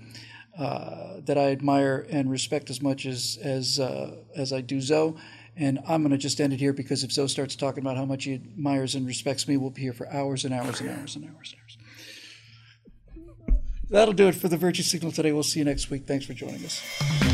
uh, 0.58 1.20
that 1.24 1.38
I 1.38 1.52
admire 1.52 2.06
and 2.10 2.30
respect 2.30 2.68
as 2.70 2.82
much 2.82 3.06
as 3.06 3.38
as 3.42 3.78
as 4.36 4.52
I 4.52 4.60
do 4.60 4.80
Zo. 4.80 5.16
And 5.56 5.78
I'm 5.86 6.02
going 6.02 6.12
to 6.12 6.18
just 6.18 6.40
end 6.40 6.52
it 6.52 6.60
here 6.60 6.72
because 6.72 7.04
if 7.04 7.12
Zo 7.12 7.26
starts 7.26 7.54
talking 7.54 7.82
about 7.82 7.96
how 7.96 8.04
much 8.04 8.24
he 8.24 8.34
admires 8.34 8.94
and 8.94 9.06
respects 9.06 9.46
me, 9.46 9.56
we'll 9.56 9.70
be 9.70 9.82
here 9.82 9.92
for 9.92 10.08
hours 10.08 10.44
and 10.44 10.54
hours 10.54 10.80
and 10.80 10.88
hours 10.88 11.16
and 11.16 11.24
hours 11.24 11.52
and 11.52 11.60
hours. 11.60 11.78
That'll 13.90 14.14
do 14.14 14.28
it 14.28 14.36
for 14.36 14.48
the 14.48 14.56
Virtue 14.56 14.82
Signal 14.84 15.12
today. 15.12 15.32
We'll 15.32 15.42
see 15.42 15.58
you 15.58 15.64
next 15.64 15.90
week. 15.90 16.06
Thanks 16.06 16.24
for 16.24 16.32
joining 16.32 16.64
us. 16.64 17.29